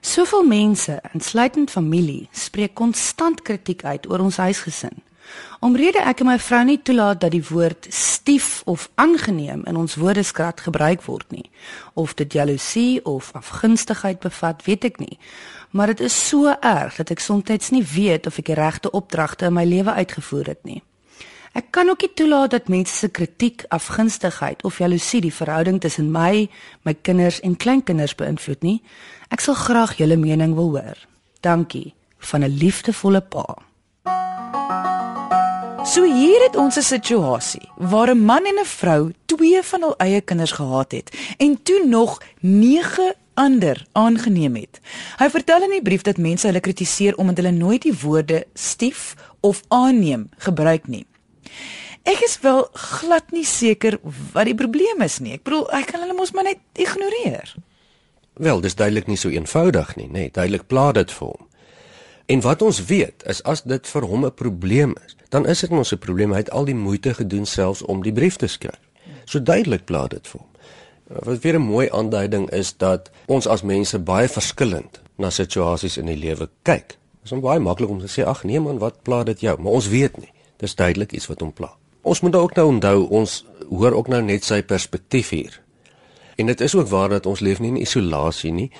Soveel 0.00 0.44
mense, 0.44 1.00
insluitend 1.12 1.70
familie, 1.70 2.28
spreek 2.32 2.74
konstant 2.74 3.42
kritiek 3.42 3.84
uit 3.84 4.08
oor 4.10 4.20
ons 4.20 4.36
huisgesin. 4.36 5.02
Omrede 5.60 5.98
ek 5.98 6.20
en 6.22 6.26
my 6.26 6.38
vrou 6.38 6.62
nie 6.64 6.78
toelaat 6.82 7.20
dat 7.20 7.32
die 7.34 7.42
woord 7.42 7.86
stief 7.90 8.62
of 8.64 8.88
aangeneem 8.94 9.64
in 9.66 9.76
ons 9.76 9.96
woordeskat 9.98 10.60
gebruik 10.60 11.02
word 11.06 11.30
nie, 11.34 11.50
of 11.94 12.14
dit 12.14 12.32
jaloesie 12.32 13.04
of 13.04 13.32
afgunstigheid 13.34 14.20
bevat, 14.20 14.62
weet 14.64 14.84
ek 14.84 15.00
nie. 15.02 15.18
Maar 15.70 15.86
dit 15.86 16.00
is 16.00 16.28
so 16.28 16.54
erg 16.60 16.96
dat 16.96 17.10
ek 17.10 17.20
soms 17.20 17.70
nie 17.70 17.84
weet 17.84 18.26
of 18.26 18.38
ek 18.38 18.52
die 18.52 18.54
regte 18.58 18.90
opdragte 18.90 19.50
in 19.50 19.58
my 19.58 19.64
lewe 19.64 19.92
uitgevoer 19.92 20.54
het 20.54 20.64
nie. 20.64 20.82
Ek 21.58 21.70
kan 21.70 21.88
ook 21.88 22.04
nie 22.04 22.12
toelaat 22.14 22.50
dat 22.50 22.68
mense 22.68 22.94
se 22.94 23.08
kritiek, 23.08 23.64
afgunstigheid 23.68 24.62
of 24.64 24.78
jaloesie 24.78 25.20
die 25.24 25.34
verhouding 25.34 25.80
tussen 25.80 26.12
my, 26.12 26.48
my 26.86 26.94
kinders 26.94 27.40
en 27.40 27.56
kleinkinders 27.56 28.14
beïnvloed 28.14 28.62
nie. 28.62 28.78
Ek 29.34 29.42
sal 29.42 29.58
graag 29.58 29.96
julle 29.98 30.16
mening 30.16 30.54
wil 30.54 30.76
hoor. 30.76 31.06
Dankie 31.40 31.94
van 32.18 32.44
'n 32.44 32.58
liefdevolle 32.58 33.20
pa. 33.20 33.46
So 35.88 36.04
hier 36.04 36.42
het 36.44 36.56
ons 36.56 36.76
'n 36.76 36.82
situasie 36.82 37.70
waar 37.76 38.10
'n 38.10 38.24
man 38.24 38.44
en 38.44 38.58
'n 38.60 38.64
vrou 38.64 39.12
twee 39.26 39.62
van 39.62 39.80
hul 39.80 39.96
eie 39.96 40.20
kinders 40.20 40.52
gehad 40.52 40.92
het 40.92 41.16
en 41.38 41.62
toe 41.62 41.86
nog 41.86 42.22
9 42.40 43.14
ander 43.34 43.86
aangeneem 43.92 44.54
het. 44.54 44.80
Hy 45.16 45.30
vertel 45.30 45.62
in 45.62 45.70
die 45.70 45.82
brief 45.82 46.02
dat 46.02 46.16
mense 46.16 46.46
hulle 46.46 46.60
kritiseer 46.60 47.16
omdat 47.16 47.36
hulle 47.36 47.50
nooit 47.50 47.82
die 47.82 47.98
woorde 48.00 48.46
stief 48.54 49.14
of 49.40 49.62
aanneem 49.68 50.28
gebruik 50.36 50.86
nie. 50.86 51.06
Ek 52.02 52.20
is 52.20 52.38
wel 52.40 52.68
glad 52.72 53.30
nie 53.30 53.44
seker 53.44 53.98
wat 54.32 54.44
die 54.44 54.54
probleem 54.54 55.02
is 55.02 55.18
nie. 55.18 55.32
Ek 55.32 55.42
bedoel, 55.42 55.70
ek 55.72 55.86
kan 55.86 56.00
hulle 56.00 56.14
mos 56.14 56.30
maar 56.30 56.44
net 56.44 56.58
ignoreer. 56.72 57.54
Wel, 58.32 58.60
dis 58.60 58.74
duidelik 58.74 59.06
nie 59.06 59.16
so 59.16 59.28
eenvoudig 59.28 59.96
nie, 59.96 60.06
nê. 60.06 60.12
Nee, 60.12 60.30
duidelik 60.30 60.66
pla 60.66 60.92
dit 60.92 61.12
vir 61.12 61.26
hom. 61.26 61.48
En 62.28 62.40
wat 62.40 62.62
ons 62.62 62.84
weet 62.84 63.24
is 63.24 63.38
as 63.48 63.62
dit 63.64 63.86
vir 63.88 64.04
hom 64.04 64.24
'n 64.24 64.34
probleem 64.34 64.92
is, 65.06 65.16
dan 65.28 65.46
is 65.46 65.60
dit 65.60 65.70
mos 65.70 65.92
'n 65.92 65.98
probleem. 65.98 66.30
Hy 66.30 66.36
het 66.36 66.50
al 66.50 66.64
die 66.64 66.74
moeite 66.74 67.14
gedoen 67.14 67.46
selfs 67.46 67.82
om 67.82 68.02
die 68.02 68.12
brief 68.12 68.36
te 68.36 68.46
skryf. 68.46 68.80
So 69.24 69.42
duidelik 69.42 69.84
pla 69.84 70.06
dit 70.06 70.28
vir 70.28 70.40
hom. 70.40 70.50
Wat 71.24 71.40
weer 71.40 71.54
'n 71.54 71.62
mooi 71.62 71.90
aanduiding 71.90 72.50
is 72.50 72.76
dat 72.76 73.10
ons 73.26 73.46
as 73.46 73.62
mense 73.62 73.98
baie 73.98 74.28
verskillend 74.28 75.00
na 75.16 75.30
situasies 75.30 75.96
in 75.96 76.06
die 76.06 76.16
lewe 76.16 76.48
kyk. 76.62 76.88
Dit 77.22 77.32
is 77.32 77.40
baie 77.40 77.60
maklik 77.60 77.88
om 77.88 78.00
te 78.00 78.20
sê 78.20 78.26
ag 78.26 78.44
nee 78.44 78.60
man, 78.60 78.78
wat 78.78 79.02
pla 79.02 79.24
dit 79.24 79.40
jou? 79.40 79.60
Maar 79.60 79.72
ons 79.72 79.88
weet 79.88 80.16
nie. 80.16 80.32
Dis 80.56 80.74
duidelik 80.74 81.12
iets 81.12 81.26
wat 81.26 81.40
hom 81.40 81.52
pla. 81.52 81.76
Ons 82.02 82.20
moet 82.20 82.36
ook 82.36 82.54
nou 82.54 82.66
onthou 82.66 83.08
ons 83.08 83.46
hoor 83.68 83.92
ook 83.92 84.08
nou 84.08 84.22
net 84.22 84.44
sy 84.44 84.62
perspektief 84.62 85.28
hier. 85.28 85.60
En 86.36 86.46
dit 86.46 86.60
is 86.60 86.74
ook 86.74 86.88
waar 86.88 87.08
dat 87.08 87.26
ons 87.26 87.40
leef 87.40 87.58
nie 87.58 87.68
in 87.68 87.80
isolasie 87.80 88.52
nie. 88.52 88.70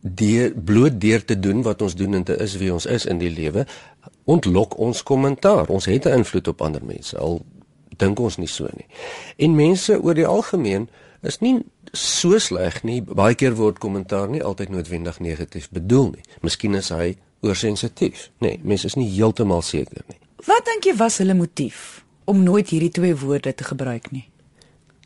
Die 0.00 0.50
bloot 0.50 1.00
deur 1.00 1.24
te 1.24 1.38
doen 1.38 1.62
wat 1.62 1.82
ons 1.82 1.94
doen 1.94 2.14
en 2.14 2.24
te 2.24 2.36
is 2.36 2.56
wie 2.56 2.72
ons 2.72 2.86
is 2.86 3.06
in 3.06 3.18
die 3.18 3.30
lewe 3.30 3.66
ontlok 4.28 4.76
ons 4.78 5.02
kommentaar. 5.02 5.68
Ons 5.68 5.84
het 5.84 6.06
'n 6.06 6.20
invloed 6.20 6.48
op 6.48 6.62
ander 6.62 6.84
mense 6.84 7.18
al 7.18 7.42
dink 7.96 8.18
ons 8.18 8.36
nie 8.36 8.48
so 8.48 8.68
nie. 8.76 8.86
En 9.36 9.54
mense 9.54 10.02
oor 10.02 10.14
die 10.14 10.26
algemeen 10.26 10.88
is 11.22 11.38
nie 11.38 11.58
so 11.92 12.38
sleg 12.38 12.82
nie. 12.82 13.02
Baie 13.02 13.34
keer 13.34 13.54
word 13.54 13.78
kommentaar 13.78 14.28
nie 14.28 14.42
altyd 14.44 14.68
noodwendig 14.68 15.20
negatief 15.24 15.68
bedoel 15.70 16.10
nie. 16.10 16.24
Miskien 16.40 16.74
is 16.74 16.88
hy 16.94 17.16
oorsensitief. 17.40 18.30
Nee, 18.38 18.60
mense 18.62 18.86
is 18.86 18.94
nie 18.94 19.08
heeltemal 19.10 19.62
seker 19.62 20.04
nie. 20.08 20.18
Wat 20.46 20.64
dink 20.64 20.84
jy 20.84 20.96
was 20.98 21.18
hulle 21.22 21.34
motief 21.34 22.04
om 22.24 22.42
nooit 22.42 22.68
hierdie 22.68 22.92
twee 22.94 23.16
woorde 23.16 23.54
te 23.54 23.64
gebruik 23.64 24.10
nie? 24.10 24.28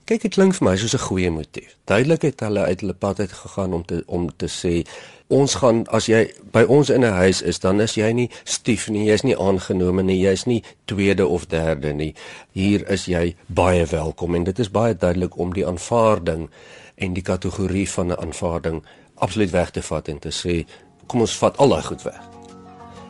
Kyk, 0.02 0.24
dit 0.24 0.34
klink 0.34 0.56
vir 0.56 0.64
my 0.66 0.72
soos 0.76 0.94
'n 0.96 1.06
goeie 1.06 1.30
motief. 1.30 1.76
Duidelik 1.86 2.22
het 2.22 2.40
hulle 2.40 2.64
uit 2.66 2.80
hulle 2.80 2.92
pad 2.92 3.20
uit 3.20 3.32
gegaan 3.32 3.72
om 3.72 3.84
te 3.84 4.02
om 4.06 4.30
te 4.36 4.48
sê 4.48 4.82
ons 5.28 5.54
gaan 5.54 5.86
as 5.86 6.06
jy 6.06 6.34
by 6.52 6.62
ons 6.62 6.90
in 6.90 7.04
'n 7.04 7.12
huis 7.12 7.42
is, 7.42 7.58
dan 7.58 7.80
is 7.80 7.94
jy 7.94 8.12
nie 8.12 8.30
stief 8.44 8.88
nie, 8.88 9.04
jy's 9.06 9.22
nie 9.22 9.36
aangenome 9.36 10.02
nie, 10.02 10.18
jy's 10.18 10.44
nie 10.44 10.62
tweede 10.84 11.26
of 11.26 11.46
derde 11.46 11.92
nie. 11.92 12.14
Hier 12.52 12.88
is 12.90 13.04
jy 13.04 13.36
baie 13.46 13.86
welkom 13.86 14.34
en 14.34 14.44
dit 14.44 14.58
is 14.58 14.70
baie 14.70 14.94
duidelik 14.94 15.38
om 15.38 15.52
die 15.52 15.66
aanvaarding 15.66 16.50
en 16.94 17.14
die 17.14 17.22
kategorie 17.22 17.90
van 17.90 18.06
'n 18.06 18.20
aanvaarding 18.20 18.82
absoluut 19.14 19.50
weg 19.50 19.70
te 19.70 19.82
vat 19.82 20.08
en 20.08 20.18
te 20.18 20.30
sê 20.30 20.66
kom 21.06 21.20
ons 21.20 21.36
vat 21.36 21.56
al 21.58 21.68
daai 21.68 21.82
goed 21.82 22.02
weg. 22.02 22.20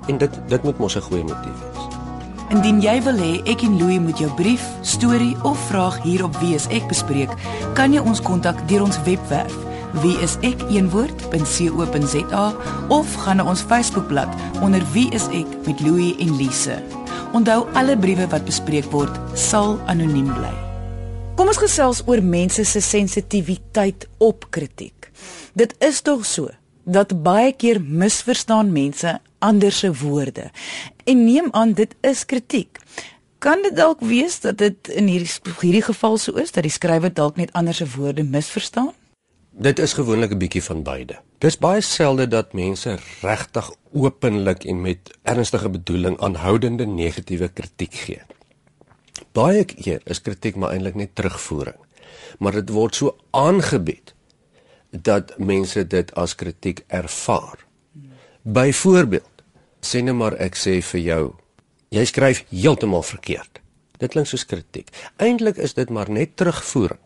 En 0.08 0.18
dit 0.18 0.30
dit 0.48 0.62
moet 0.62 0.78
mos 0.78 0.96
'n 0.96 1.00
goeie 1.00 1.24
motief 1.24 1.58
wees. 1.60 1.91
Indien 2.52 2.82
jy 2.84 2.98
wil 3.06 3.16
hê 3.16 3.40
ek 3.48 3.62
en 3.64 3.78
Louie 3.80 3.96
moet 3.96 4.18
jou 4.20 4.28
brief, 4.36 4.60
storie 4.84 5.32
of 5.48 5.56
vraag 5.70 6.02
hier 6.04 6.20
op 6.26 6.36
Wie 6.42 6.52
is 6.52 6.66
ek 6.68 6.84
bespreek, 6.90 7.32
kan 7.78 7.96
jy 7.96 8.02
ons 8.04 8.20
kontak 8.20 8.58
deur 8.68 8.84
ons 8.84 8.98
webwerf 9.06 9.54
wieisek.co.za 10.02 10.84
of 12.92 13.14
gaan 13.24 13.36
na 13.40 13.44
ons 13.48 13.64
Facebookblad 13.68 14.28
onder 14.64 14.84
Wie 14.92 15.08
is 15.16 15.26
ek 15.32 15.48
met 15.66 15.80
Louie 15.84 16.12
en 16.20 16.36
Lise. 16.36 16.76
Onthou 17.32 17.64
alle 17.76 17.96
briewe 17.96 18.28
wat 18.32 18.44
bespreek 18.44 18.88
word 18.92 19.12
sal 19.38 19.80
anoniem 19.88 20.28
bly. 20.36 20.52
Kom 21.36 21.48
ons 21.48 21.60
gesels 21.60 22.04
oor 22.04 22.20
mense 22.20 22.64
se 22.68 22.80
sensitiwiteit 22.84 24.08
op 24.20 24.44
kritiek. 24.52 25.08
Dit 25.56 25.72
is 25.80 26.04
tog 26.04 26.28
so 26.28 26.52
dat 26.84 27.22
baie 27.24 27.52
keer 27.56 27.80
misverstaan 27.80 28.72
mense 28.72 29.20
ander 29.42 29.72
se 29.72 29.90
woorde. 30.02 30.50
En 31.04 31.24
neem 31.24 31.48
aan 31.50 31.74
dit 31.78 31.94
is 32.00 32.24
kritiek. 32.26 32.78
Kan 33.42 33.62
dit 33.62 33.76
dalk 33.76 34.00
wees 34.06 34.40
dat 34.40 34.58
dit 34.58 34.88
in 34.88 35.08
hierdie 35.10 35.54
hierdie 35.60 35.82
geval 35.82 36.18
so 36.22 36.38
is 36.38 36.54
dat 36.54 36.62
die 36.62 36.72
skrywer 36.72 37.10
dalk 37.10 37.40
net 37.40 37.52
ander 37.58 37.74
se 37.74 37.88
woorde 37.96 38.22
misverstaan? 38.22 38.92
Dit 39.50 39.78
is 39.78 39.92
gewoonlik 39.98 40.32
'n 40.32 40.38
bietjie 40.38 40.62
van 40.62 40.82
beide. 40.82 41.18
Dis 41.38 41.58
baie 41.58 41.80
selde 41.80 42.28
dat 42.28 42.52
mense 42.52 42.98
regtig 43.20 43.70
openlik 43.92 44.64
en 44.64 44.80
met 44.80 45.10
ernstige 45.22 45.68
bedoeling 45.68 46.20
aanhoudende 46.20 46.86
negatiewe 46.86 47.48
kritiek 47.48 47.94
gee. 47.94 48.22
Baie 49.32 49.64
keer 49.64 50.00
is 50.04 50.22
kritiek 50.22 50.56
maar 50.56 50.70
eintlik 50.70 50.94
net 50.94 51.14
terugvoering. 51.14 51.76
Maar 52.38 52.52
dit 52.52 52.68
word 52.68 52.94
so 52.94 53.16
aangebied 53.30 54.14
dat 54.90 55.38
mense 55.38 55.86
dit 55.86 56.14
as 56.14 56.34
kritiek 56.34 56.84
ervaar. 56.86 57.66
Byvoorbeeld, 58.42 59.28
sê 59.82 60.02
net 60.02 60.14
maar 60.14 60.36
ek 60.40 60.56
sê 60.56 60.80
vir 60.92 61.00
jou, 61.00 61.24
jy 61.90 62.04
skryf 62.08 62.44
heeltemal 62.50 63.02
verkeerd. 63.02 63.60
Dit 63.98 64.14
klink 64.14 64.26
soos 64.26 64.46
kritiek. 64.46 64.88
Eintlik 65.22 65.58
is 65.62 65.74
dit 65.74 65.90
maar 65.90 66.10
net 66.10 66.36
terugvoering 66.36 67.00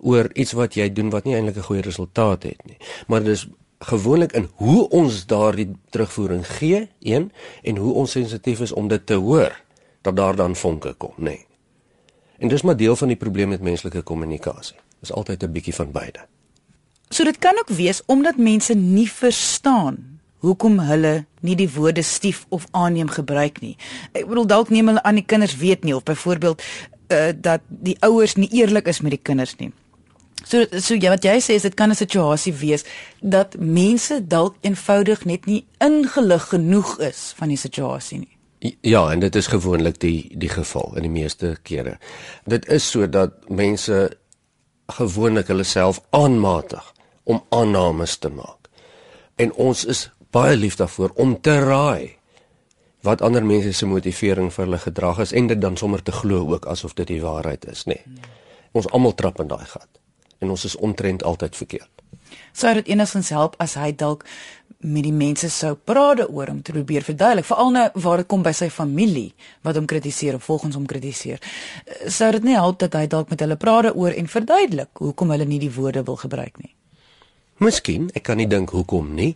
oor 0.00 0.30
iets 0.32 0.52
wat 0.56 0.76
jy 0.76 0.88
doen 0.92 1.10
wat 1.12 1.24
nie 1.24 1.34
eintlik 1.36 1.56
'n 1.56 1.68
goeie 1.68 1.82
resultaat 1.82 2.42
het 2.42 2.60
nie. 2.66 2.78
Maar 3.06 3.22
dis 3.22 3.46
gewoonlik 3.78 4.32
in 4.32 4.48
hoe 4.54 4.88
ons 4.88 5.26
daardie 5.26 5.76
terugvoering 5.90 6.46
gee, 6.46 6.88
een, 7.00 7.32
en 7.62 7.76
hoe 7.76 7.92
ons 7.94 8.10
sensitief 8.10 8.60
is 8.60 8.72
om 8.72 8.88
dit 8.88 9.06
te 9.06 9.14
hoor 9.14 9.52
dat 10.02 10.16
daar 10.16 10.36
dan 10.36 10.56
vonke 10.56 10.94
kom, 10.94 11.14
nê. 11.16 11.22
Nee. 11.22 11.46
En 12.38 12.48
dis 12.48 12.62
maar 12.62 12.76
deel 12.76 12.96
van 12.96 13.08
die 13.08 13.16
probleem 13.16 13.48
met 13.48 13.60
menslike 13.60 14.02
kommunikasie. 14.02 14.76
Dis 15.00 15.12
altyd 15.12 15.42
'n 15.42 15.52
bietjie 15.52 15.74
van 15.74 15.92
beide. 15.92 16.20
So 17.08 17.24
dit 17.24 17.38
kan 17.38 17.58
ook 17.58 17.68
wees 17.68 18.02
omdat 18.06 18.36
mense 18.36 18.74
nie 18.74 19.12
verstaan 19.12 20.19
hoekom 20.40 20.78
hulle 20.88 21.24
nie 21.40 21.56
die 21.56 21.68
woorde 21.74 22.02
stief 22.02 22.46
of 22.48 22.66
aanneem 22.70 23.08
gebruik 23.08 23.60
nie. 23.60 23.76
Ek 24.12 24.26
bedoel 24.28 24.46
dalk 24.46 24.72
neem 24.72 24.88
hulle 24.92 25.02
aan 25.02 25.20
die 25.20 25.26
kinders 25.26 25.56
weet 25.60 25.84
nie 25.84 25.94
of 25.96 26.06
byvoorbeeld 26.08 26.62
uh, 27.12 27.30
dat 27.36 27.60
die 27.68 27.96
ouers 28.06 28.36
nie 28.36 28.50
eerlik 28.60 28.88
is 28.88 29.00
met 29.00 29.16
die 29.16 29.22
kinders 29.22 29.56
nie. 29.60 29.72
So 30.44 30.64
so 30.80 30.96
ja 30.96 31.12
wat 31.12 31.24
jy 31.24 31.36
sê 31.44 31.56
is 31.58 31.68
dit 31.68 31.76
kan 31.76 31.90
'n 31.90 31.94
situasie 31.94 32.52
wees 32.52 32.84
dat 33.20 33.56
mense 33.58 34.26
dalk 34.26 34.56
eenvoudig 34.60 35.24
net 35.24 35.46
nie 35.46 35.66
ingelig 35.78 36.48
genoeg 36.48 36.98
is 36.98 37.32
van 37.36 37.48
die 37.48 37.60
situasie 37.60 38.18
nie. 38.18 38.36
Ja, 38.82 39.12
en 39.12 39.20
dit 39.20 39.36
is 39.36 39.46
gewoonlik 39.46 40.00
die 40.00 40.32
die 40.36 40.48
geval 40.48 40.92
in 40.96 41.02
die 41.02 41.10
meeste 41.20 41.56
kere. 41.62 41.98
Dit 42.44 42.68
is 42.68 42.90
so 42.90 43.08
dat 43.08 43.48
mense 43.48 44.16
gewoonlik 44.86 45.46
hulle 45.46 45.64
self 45.64 46.00
aanmatig 46.10 46.94
om 47.24 47.44
aannames 47.48 48.16
te 48.16 48.28
maak. 48.28 48.68
En 49.36 49.52
ons 49.52 49.84
is 49.84 50.10
baie 50.30 50.56
lief 50.56 50.76
daarvoor 50.76 51.14
om 51.14 51.36
te 51.40 51.58
raai 51.60 52.16
wat 53.06 53.22
ander 53.22 53.44
mense 53.44 53.72
se 53.72 53.86
motivering 53.86 54.52
vir 54.52 54.64
hulle 54.64 54.78
gedrag 54.78 55.22
is 55.24 55.32
en 55.32 55.46
dit 55.46 55.60
dan 55.60 55.76
sommer 55.76 56.02
te 56.02 56.12
glo 56.12 56.44
ook 56.52 56.66
asof 56.68 56.94
dit 56.94 57.06
die 57.06 57.22
waarheid 57.22 57.64
is, 57.64 57.86
nê. 57.88 57.96
Nee. 58.04 58.36
Ons 58.76 58.90
almal 58.92 59.14
trap 59.14 59.40
in 59.40 59.48
daai 59.48 59.64
gat 59.64 59.88
en 60.40 60.50
ons 60.50 60.64
is 60.64 60.76
omtrent 60.76 61.24
altyd 61.24 61.56
verkeerd. 61.56 61.90
Sou 62.52 62.72
dit 62.74 62.88
enigstens 62.92 63.28
help 63.34 63.56
as 63.58 63.74
hy 63.80 63.90
dalk 63.96 64.24
met 64.80 65.04
die 65.04 65.12
mense 65.12 65.50
sou 65.52 65.74
praat 65.76 66.22
oor 66.28 66.48
om 66.48 66.62
te 66.64 66.72
probeer 66.72 67.04
verduidelik, 67.04 67.44
veral 67.44 67.72
nou 67.74 67.86
waar 68.00 68.22
dit 68.22 68.28
kom 68.30 68.44
by 68.44 68.52
sy 68.56 68.70
familie 68.72 69.32
wat 69.66 69.76
hom 69.76 69.88
kritiseer 69.90 70.38
of 70.38 70.46
volgens 70.48 70.78
hom 70.78 70.86
kritiseer. 70.88 71.42
Sou 72.08 72.30
dit 72.32 72.46
nie 72.46 72.56
help 72.56 72.78
dat 72.80 72.96
hy 72.96 73.06
dalk 73.10 73.32
met 73.32 73.44
hulle 73.44 73.58
praat 73.60 73.92
oor 73.92 74.16
en 74.16 74.30
verduidelik 74.30 75.02
hoekom 75.04 75.34
hulle 75.34 75.48
nie 75.48 75.60
die 75.60 75.72
woorde 75.74 76.04
wil 76.06 76.16
gebruik 76.20 76.56
nie? 76.62 76.72
Miskien, 77.60 78.08
ek 78.16 78.24
kan 78.24 78.40
nie 78.40 78.48
dink 78.48 78.72
hoekom 78.72 79.12
nie 79.18 79.34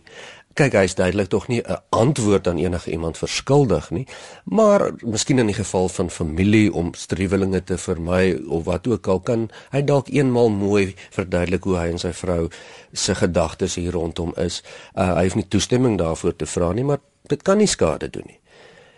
kyk 0.55 0.75
hy 0.79 0.85
is 0.87 0.95
duidelik 0.95 1.27
tog 1.27 1.47
nie 1.51 1.61
'n 1.61 1.81
antwoord 1.89 2.47
aan 2.47 2.57
enige 2.57 2.91
iemand 2.91 3.17
verskuldig 3.17 3.89
nie 3.91 4.07
maar 4.43 4.91
miskien 5.01 5.39
in 5.39 5.51
die 5.51 5.55
geval 5.55 5.89
van 5.89 6.09
familie 6.09 6.73
om 6.73 6.93
striwelinge 6.93 7.63
te 7.63 7.77
vermy 7.77 8.39
of 8.47 8.63
wat 8.63 8.87
ook 8.87 9.07
al 9.07 9.19
kan 9.19 9.49
hy 9.71 9.81
dalk 9.81 10.07
eenmal 10.07 10.49
mooi 10.49 10.95
verduidelik 11.11 11.63
hoe 11.63 11.77
hy 11.77 11.87
en 11.89 11.99
sy 11.99 12.13
vrou 12.13 12.49
se 12.93 13.15
gedagtes 13.15 13.75
hier 13.75 13.91
rondom 13.91 14.33
is. 14.37 14.63
Uh, 14.95 15.15
hy 15.15 15.23
het 15.23 15.35
nie 15.35 15.47
toestemming 15.47 15.97
daarvoor 15.97 16.35
te 16.35 16.45
vra 16.45 16.71
nie 16.73 16.83
maar 16.83 16.99
dit 17.27 17.41
kan 17.41 17.57
nie 17.57 17.67
skade 17.67 18.09
doen 18.09 18.25
nie. 18.25 18.39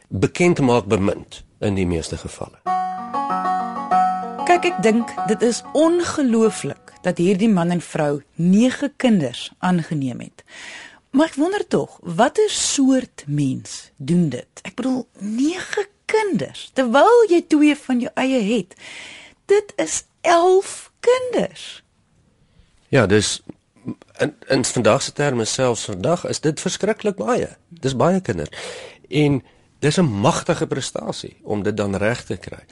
Bekend 0.09 0.59
maak 0.59 0.85
bemind 0.85 1.43
in 1.59 1.75
die 1.75 1.87
meeste 1.87 2.17
gevalle. 2.17 2.61
Kyk 4.47 4.65
ek 4.65 4.83
dink 4.83 5.11
dit 5.27 5.41
is 5.41 5.63
ongelooflik 5.73 6.93
dat 7.03 7.17
hierdie 7.17 7.49
man 7.49 7.71
en 7.71 7.81
vrou 7.81 8.21
9 8.35 8.93
kinders 8.97 9.51
aangeneem 9.59 10.19
het 10.19 10.43
Maar 11.11 11.27
ek 11.31 11.39
wonder 11.39 11.67
tog, 11.67 11.99
watter 12.01 12.49
soort 12.49 13.23
mens 13.27 13.91
doen 13.97 14.29
dit? 14.29 14.61
Ek 14.61 14.75
bedoel, 14.75 15.07
9 15.19 15.85
kinders 16.05 16.69
terwyl 16.73 17.25
jy 17.29 17.41
twee 17.47 17.75
van 17.75 17.99
jou 17.99 18.11
eie 18.15 18.41
het. 18.53 18.75
Dit 19.45 19.73
is 19.75 20.03
11 20.21 20.91
kinders. 20.99 21.67
Ja, 22.89 23.05
dis 23.05 23.41
in 24.19 24.33
in 24.47 24.65
vandag 24.65 25.01
se 25.01 25.13
terme 25.13 25.45
selfs 25.45 25.85
vandag 25.85 26.25
is 26.27 26.39
dit 26.39 26.61
verskriklik 26.61 27.15
baie. 27.15 27.49
Dis 27.69 27.95
baie 27.95 28.21
kinders. 28.21 28.51
En 29.07 29.43
dis 29.79 29.97
'n 29.97 30.19
magtige 30.21 30.67
prestasie 30.67 31.37
om 31.43 31.63
dit 31.63 31.77
dan 31.77 31.95
reg 31.95 32.23
te 32.23 32.37
kry. 32.37 32.63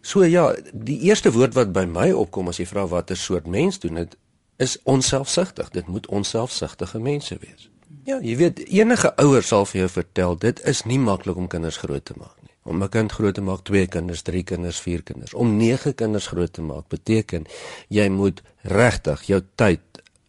So 0.00 0.24
ja, 0.24 0.54
die 0.72 1.00
eerste 1.00 1.32
woord 1.32 1.54
wat 1.54 1.72
by 1.72 1.84
my 1.84 2.10
opkom 2.12 2.48
as 2.48 2.56
jy 2.56 2.66
vra 2.66 2.86
watter 2.86 3.16
soort 3.16 3.46
mens 3.46 3.78
doen 3.78 3.94
dit, 3.94 4.16
is 4.56 4.78
onselfsugtig. 4.82 5.70
Dit 5.70 5.86
moet 5.86 6.06
onselfsugtige 6.06 6.98
mense 6.98 7.36
wees. 7.40 7.70
Ja, 8.06 8.18
jy 8.22 8.36
weet 8.38 8.60
enige 8.70 9.10
ouer 9.18 9.42
sal 9.42 9.66
vir 9.66 9.80
jou 9.80 9.88
vertel 9.90 10.36
dit 10.38 10.60
is 10.70 10.84
nie 10.86 10.98
maklik 11.02 11.36
om 11.36 11.48
kinders 11.50 11.80
groot 11.82 12.04
te 12.06 12.14
maak 12.16 12.36
nie. 12.42 12.54
Om 12.62 12.82
'n 12.82 12.88
kind 12.88 13.12
groot 13.12 13.34
te 13.34 13.40
maak, 13.40 13.64
twee 13.64 13.86
kinders, 13.86 14.22
drie 14.22 14.42
kinders, 14.42 14.80
vier 14.80 15.02
kinders, 15.02 15.34
om 15.34 15.56
nege 15.56 15.92
kinders 15.92 16.26
groot 16.26 16.52
te 16.52 16.62
maak 16.62 16.88
beteken 16.88 17.46
jy 17.88 18.08
moet 18.08 18.42
regtig 18.62 19.22
jou 19.22 19.42
tyd, 19.54 19.80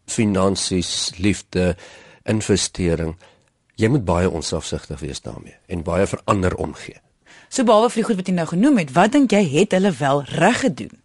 finansies, 0.06 1.12
liefde, 1.18 1.76
investering, 2.24 3.16
jy 3.76 3.88
moet 3.88 4.06
baie 4.06 4.30
onselfsugtig 4.30 5.00
wees 5.00 5.22
daarmee 5.22 5.56
en 5.68 5.84
baie 5.84 6.08
verander 6.08 6.56
omgee. 6.56 7.02
So 7.50 7.64
behalwe 7.64 7.90
vir 7.90 8.02
die 8.02 8.08
goed 8.10 8.20
wat 8.20 8.30
jy 8.30 8.34
nou 8.36 8.48
genoem 8.50 8.80
het, 8.82 8.90
wat 8.96 9.14
dink 9.16 9.32
jy 9.32 9.44
het 9.54 9.76
hulle 9.78 9.92
wel 9.96 10.24
reg 10.36 10.64
gedoen 10.66 10.96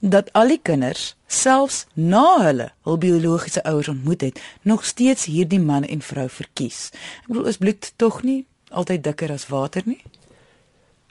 dat 0.00 0.32
al 0.38 0.50
die 0.50 0.58
kinders 0.58 1.12
selfs 1.30 1.84
na 1.94 2.24
hulle 2.42 2.72
hul 2.88 2.98
biologiese 2.98 3.62
ouers 3.68 3.92
ontmoet 3.92 4.26
het, 4.26 4.40
nog 4.62 4.82
steeds 4.84 5.28
hierdie 5.30 5.62
man 5.62 5.86
en 5.86 6.02
vrou 6.02 6.26
verkies? 6.28 6.90
Ek 7.22 7.30
bedoel, 7.30 7.46
is 7.52 7.60
bloed 7.62 7.92
tog 7.96 8.22
nie 8.26 8.42
altyd 8.74 9.04
dikker 9.04 9.30
as 9.30 9.46
water 9.52 9.86
nie? 9.86 10.00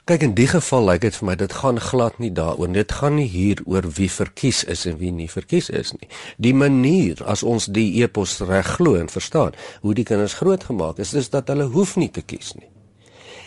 Kyk 0.04 0.24
in 0.26 0.32
die 0.34 0.48
geval 0.50 0.88
lyk 0.88 1.04
dit 1.04 1.14
vir 1.14 1.26
my 1.28 1.34
dit 1.38 1.52
gaan 1.54 1.78
glad 1.78 2.16
nie 2.18 2.32
daaroor. 2.34 2.72
Dit 2.74 2.90
gaan 2.98 3.14
nie 3.20 3.28
hier 3.30 3.62
oor 3.70 3.86
wie 3.96 4.10
verkies 4.10 4.64
is 4.66 4.82
en 4.90 4.98
wie 4.98 5.12
nie 5.14 5.28
verkies 5.30 5.70
is 5.70 5.94
nie. 5.94 6.08
Die 6.42 6.54
manier 6.58 7.22
as 7.22 7.44
ons 7.46 7.68
die 7.70 8.02
epos 8.02 8.40
reg 8.42 8.74
glo 8.80 8.98
en 8.98 9.08
verstaan 9.08 9.54
hoe 9.86 9.94
die 9.94 10.04
kinders 10.04 10.34
grootgemaak 10.42 10.98
is, 10.98 11.14
is 11.14 11.30
dat 11.30 11.54
hulle 11.54 11.70
hoef 11.70 11.94
nie 11.96 12.10
te 12.10 12.26
kies 12.26 12.50
nie. 12.58 12.66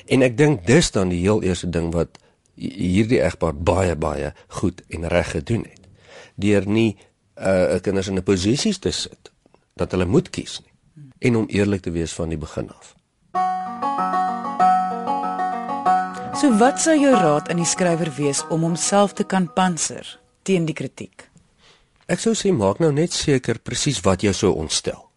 En 0.05 0.21
ek 0.21 0.37
dink 0.37 0.65
dis 0.67 0.91
dan 0.91 1.09
die 1.09 1.21
heel 1.23 1.41
eerste 1.43 1.69
ding 1.69 1.89
wat 1.93 2.19
hierdie 2.55 3.21
egpaar 3.25 3.55
baie 3.55 3.95
baie 3.95 4.33
goed 4.59 4.81
en 4.93 5.07
reg 5.11 5.31
gedoen 5.31 5.65
het. 5.65 5.81
Deur 6.35 6.67
nie 6.67 6.97
uh 7.35 7.79
kinders 7.83 8.07
in 8.07 8.17
'n 8.17 8.23
posisie 8.23 8.79
te 8.79 8.91
sit 8.91 9.31
dat 9.75 9.91
hulle 9.91 10.05
moet 10.05 10.29
kies 10.29 10.61
nie 10.61 10.73
en 11.19 11.35
om 11.35 11.47
eerlik 11.47 11.81
te 11.81 11.91
wees 11.91 12.13
van 12.13 12.29
die 12.29 12.37
begin 12.37 12.69
af. 12.69 12.95
So 16.35 16.57
wat 16.57 16.81
sou 16.81 16.99
jou 16.99 17.13
raad 17.13 17.49
aan 17.49 17.57
die 17.57 17.65
skrywer 17.65 18.11
wees 18.15 18.43
om 18.49 18.61
homself 18.61 19.13
te 19.13 19.23
kan 19.23 19.53
panser 19.53 20.19
teen 20.43 20.65
die 20.65 20.75
kritiek? 20.75 21.29
Ek 22.05 22.19
sou 22.19 22.33
sê 22.35 22.51
maak 22.53 22.79
nou 22.79 22.91
net 22.91 23.13
seker 23.13 23.59
presies 23.59 24.01
wat 24.05 24.21
jou 24.21 24.33
so 24.33 24.51
ontstel. 24.51 25.09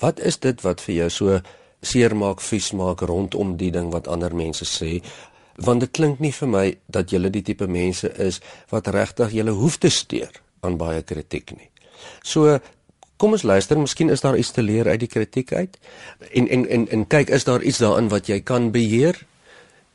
Wat 0.00 0.20
is 0.20 0.38
dit 0.38 0.60
wat 0.62 0.80
vir 0.80 0.94
jou 0.94 1.10
so 1.10 1.40
seermaak, 1.82 2.40
vies 2.40 2.72
maak 2.72 3.00
rondom 3.00 3.56
die 3.56 3.70
ding 3.70 3.92
wat 3.92 4.08
ander 4.08 4.34
mense 4.34 4.64
sê, 4.64 5.00
want 5.56 5.80
dit 5.80 5.92
klink 5.92 6.20
nie 6.20 6.32
vir 6.32 6.48
my 6.48 6.64
dat 6.92 7.12
julle 7.12 7.30
die 7.32 7.42
tipe 7.42 7.66
mense 7.66 8.10
is 8.20 8.40
wat 8.72 8.88
regtig 8.92 9.32
julle 9.32 9.54
hoef 9.56 9.78
te 9.80 9.90
steur 9.90 10.42
aan 10.60 10.76
baie 10.80 11.02
kritiek 11.02 11.52
nie. 11.56 11.70
So 12.22 12.58
kom 13.16 13.32
ons 13.32 13.46
luister, 13.48 13.78
miskien 13.80 14.12
is 14.12 14.20
daar 14.20 14.36
iets 14.36 14.52
te 14.52 14.62
leer 14.62 14.88
uit 14.88 15.00
die 15.00 15.08
kritiek 15.08 15.52
uit. 15.52 15.78
En 16.32 16.48
en 16.48 16.68
en 16.68 16.88
en 16.88 17.06
kyk, 17.06 17.30
is 17.30 17.44
daar 17.44 17.62
iets 17.62 17.80
daarin 17.80 18.10
wat 18.12 18.28
jy 18.28 18.40
kan 18.40 18.70
beheer? 18.70 19.22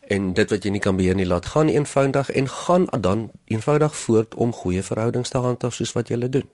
En 0.10 0.34
dit 0.34 0.50
wat 0.50 0.64
jy 0.66 0.72
nie 0.72 0.82
kan 0.82 0.98
beheer 0.98 1.16
nie, 1.16 1.28
laat 1.28 1.46
gaan 1.54 1.70
eenvoudig 1.70 2.32
en 2.32 2.50
gaan 2.50 2.88
dan 3.00 3.30
eenvoudig 3.46 3.96
voort 3.96 4.36
om 4.36 4.54
goeie 4.54 4.84
verhoudings 4.84 5.30
te 5.30 5.38
handhaaf 5.38 5.78
soos 5.78 5.94
wat 5.94 6.10
jy 6.10 6.18
doen. 6.28 6.50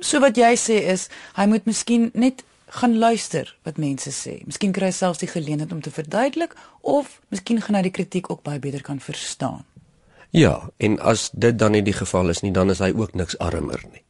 So 0.00 0.20
wat 0.20 0.36
jy 0.36 0.52
sê 0.60 0.82
is, 0.92 1.08
hy 1.38 1.46
moet 1.46 1.64
miskien 1.64 2.10
net 2.14 2.44
gaan 2.66 2.98
luister 2.98 3.56
wat 3.62 3.76
mense 3.76 4.10
sê. 4.10 4.40
Miskien 4.44 4.72
kry 4.72 4.84
hy 4.90 4.94
selfs 4.94 5.22
die 5.22 5.30
geleentheid 5.30 5.72
om 5.72 5.80
te 5.80 5.90
verduidelik 5.90 6.56
of 6.80 7.20
miskien 7.28 7.60
gaan 7.62 7.74
hy 7.78 7.82
die 7.86 7.94
kritiek 7.94 8.30
ook 8.30 8.42
baie 8.42 8.58
beter 8.58 8.82
kan 8.82 9.00
verstaan. 9.00 9.64
Ja, 10.30 10.70
en 10.76 10.98
as 11.00 11.30
dit 11.32 11.58
dan 11.58 11.72
nie 11.72 11.82
die 11.82 11.96
geval 11.96 12.28
is 12.28 12.40
nie, 12.42 12.52
dan 12.52 12.70
is 12.70 12.78
hy 12.82 12.92
ook 12.94 13.14
niks 13.14 13.38
armer 13.38 13.82
nie. 13.92 14.02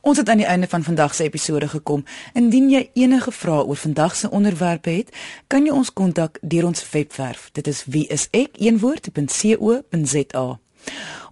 Ons 0.00 0.16
het 0.16 0.28
aan 0.28 0.40
die 0.40 0.46
einde 0.46 0.68
van 0.70 0.82
vandag 0.82 1.14
se 1.14 1.22
episode 1.22 1.68
gekom. 1.68 2.04
Indien 2.32 2.70
jy 2.70 2.90
enige 2.94 3.32
vrae 3.34 3.64
oor 3.64 3.76
vandag 3.76 4.16
se 4.16 4.30
onderwerpe 4.30 4.90
het, 4.90 5.10
kan 5.46 5.66
jy 5.66 5.72
ons 5.74 5.92
kontak 5.92 6.38
deur 6.40 6.64
ons 6.70 6.90
webwerf. 6.90 7.50
Dit 7.52 7.66
is 7.66 7.84
wieisek.co.za. 7.84 8.58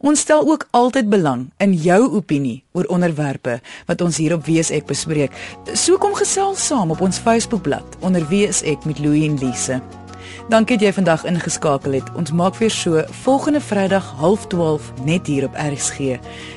Ons 0.06 0.20
stel 0.20 0.46
ook 0.46 0.68
altyd 0.70 1.08
belang 1.10 1.48
in 1.58 1.72
jou 1.74 1.98
opinie 2.14 2.60
oor 2.78 2.86
onderwerpe 2.94 3.56
wat 3.88 4.00
ons 4.04 4.20
hier 4.22 4.36
op 4.36 4.46
WSEK 4.46 4.86
bespreek. 4.86 5.34
So 5.74 5.98
kom 5.98 6.14
gesels 6.14 6.62
saam 6.62 6.92
op 6.94 7.02
ons 7.02 7.18
Facebookblad 7.18 7.98
onder 8.06 8.22
WSEK 8.30 8.86
met 8.86 9.02
Louie 9.02 9.26
en 9.26 9.38
Lise. 9.42 9.80
Dankie 10.48 10.78
dat 10.78 10.86
jy 10.86 10.92
vandag 11.00 11.26
ingeskakel 11.26 11.98
het. 11.98 12.14
Ons 12.14 12.30
maak 12.30 12.54
weer 12.62 12.70
so 12.70 13.02
volgende 13.24 13.60
Vrydag 13.60 14.14
12:30 14.22 15.04
net 15.04 15.26
hier 15.26 15.44
op 15.50 15.58
RSG. 15.58 15.98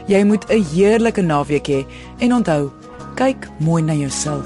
Jy 0.06 0.24
moet 0.24 0.46
'n 0.50 0.66
heerlike 0.74 1.22
naweek 1.22 1.68
hê 1.68 1.86
en 2.20 2.34
onthou, 2.34 2.70
kyk 3.16 3.50
mooi 3.58 3.82
na 3.84 3.94
jouself. 3.94 4.46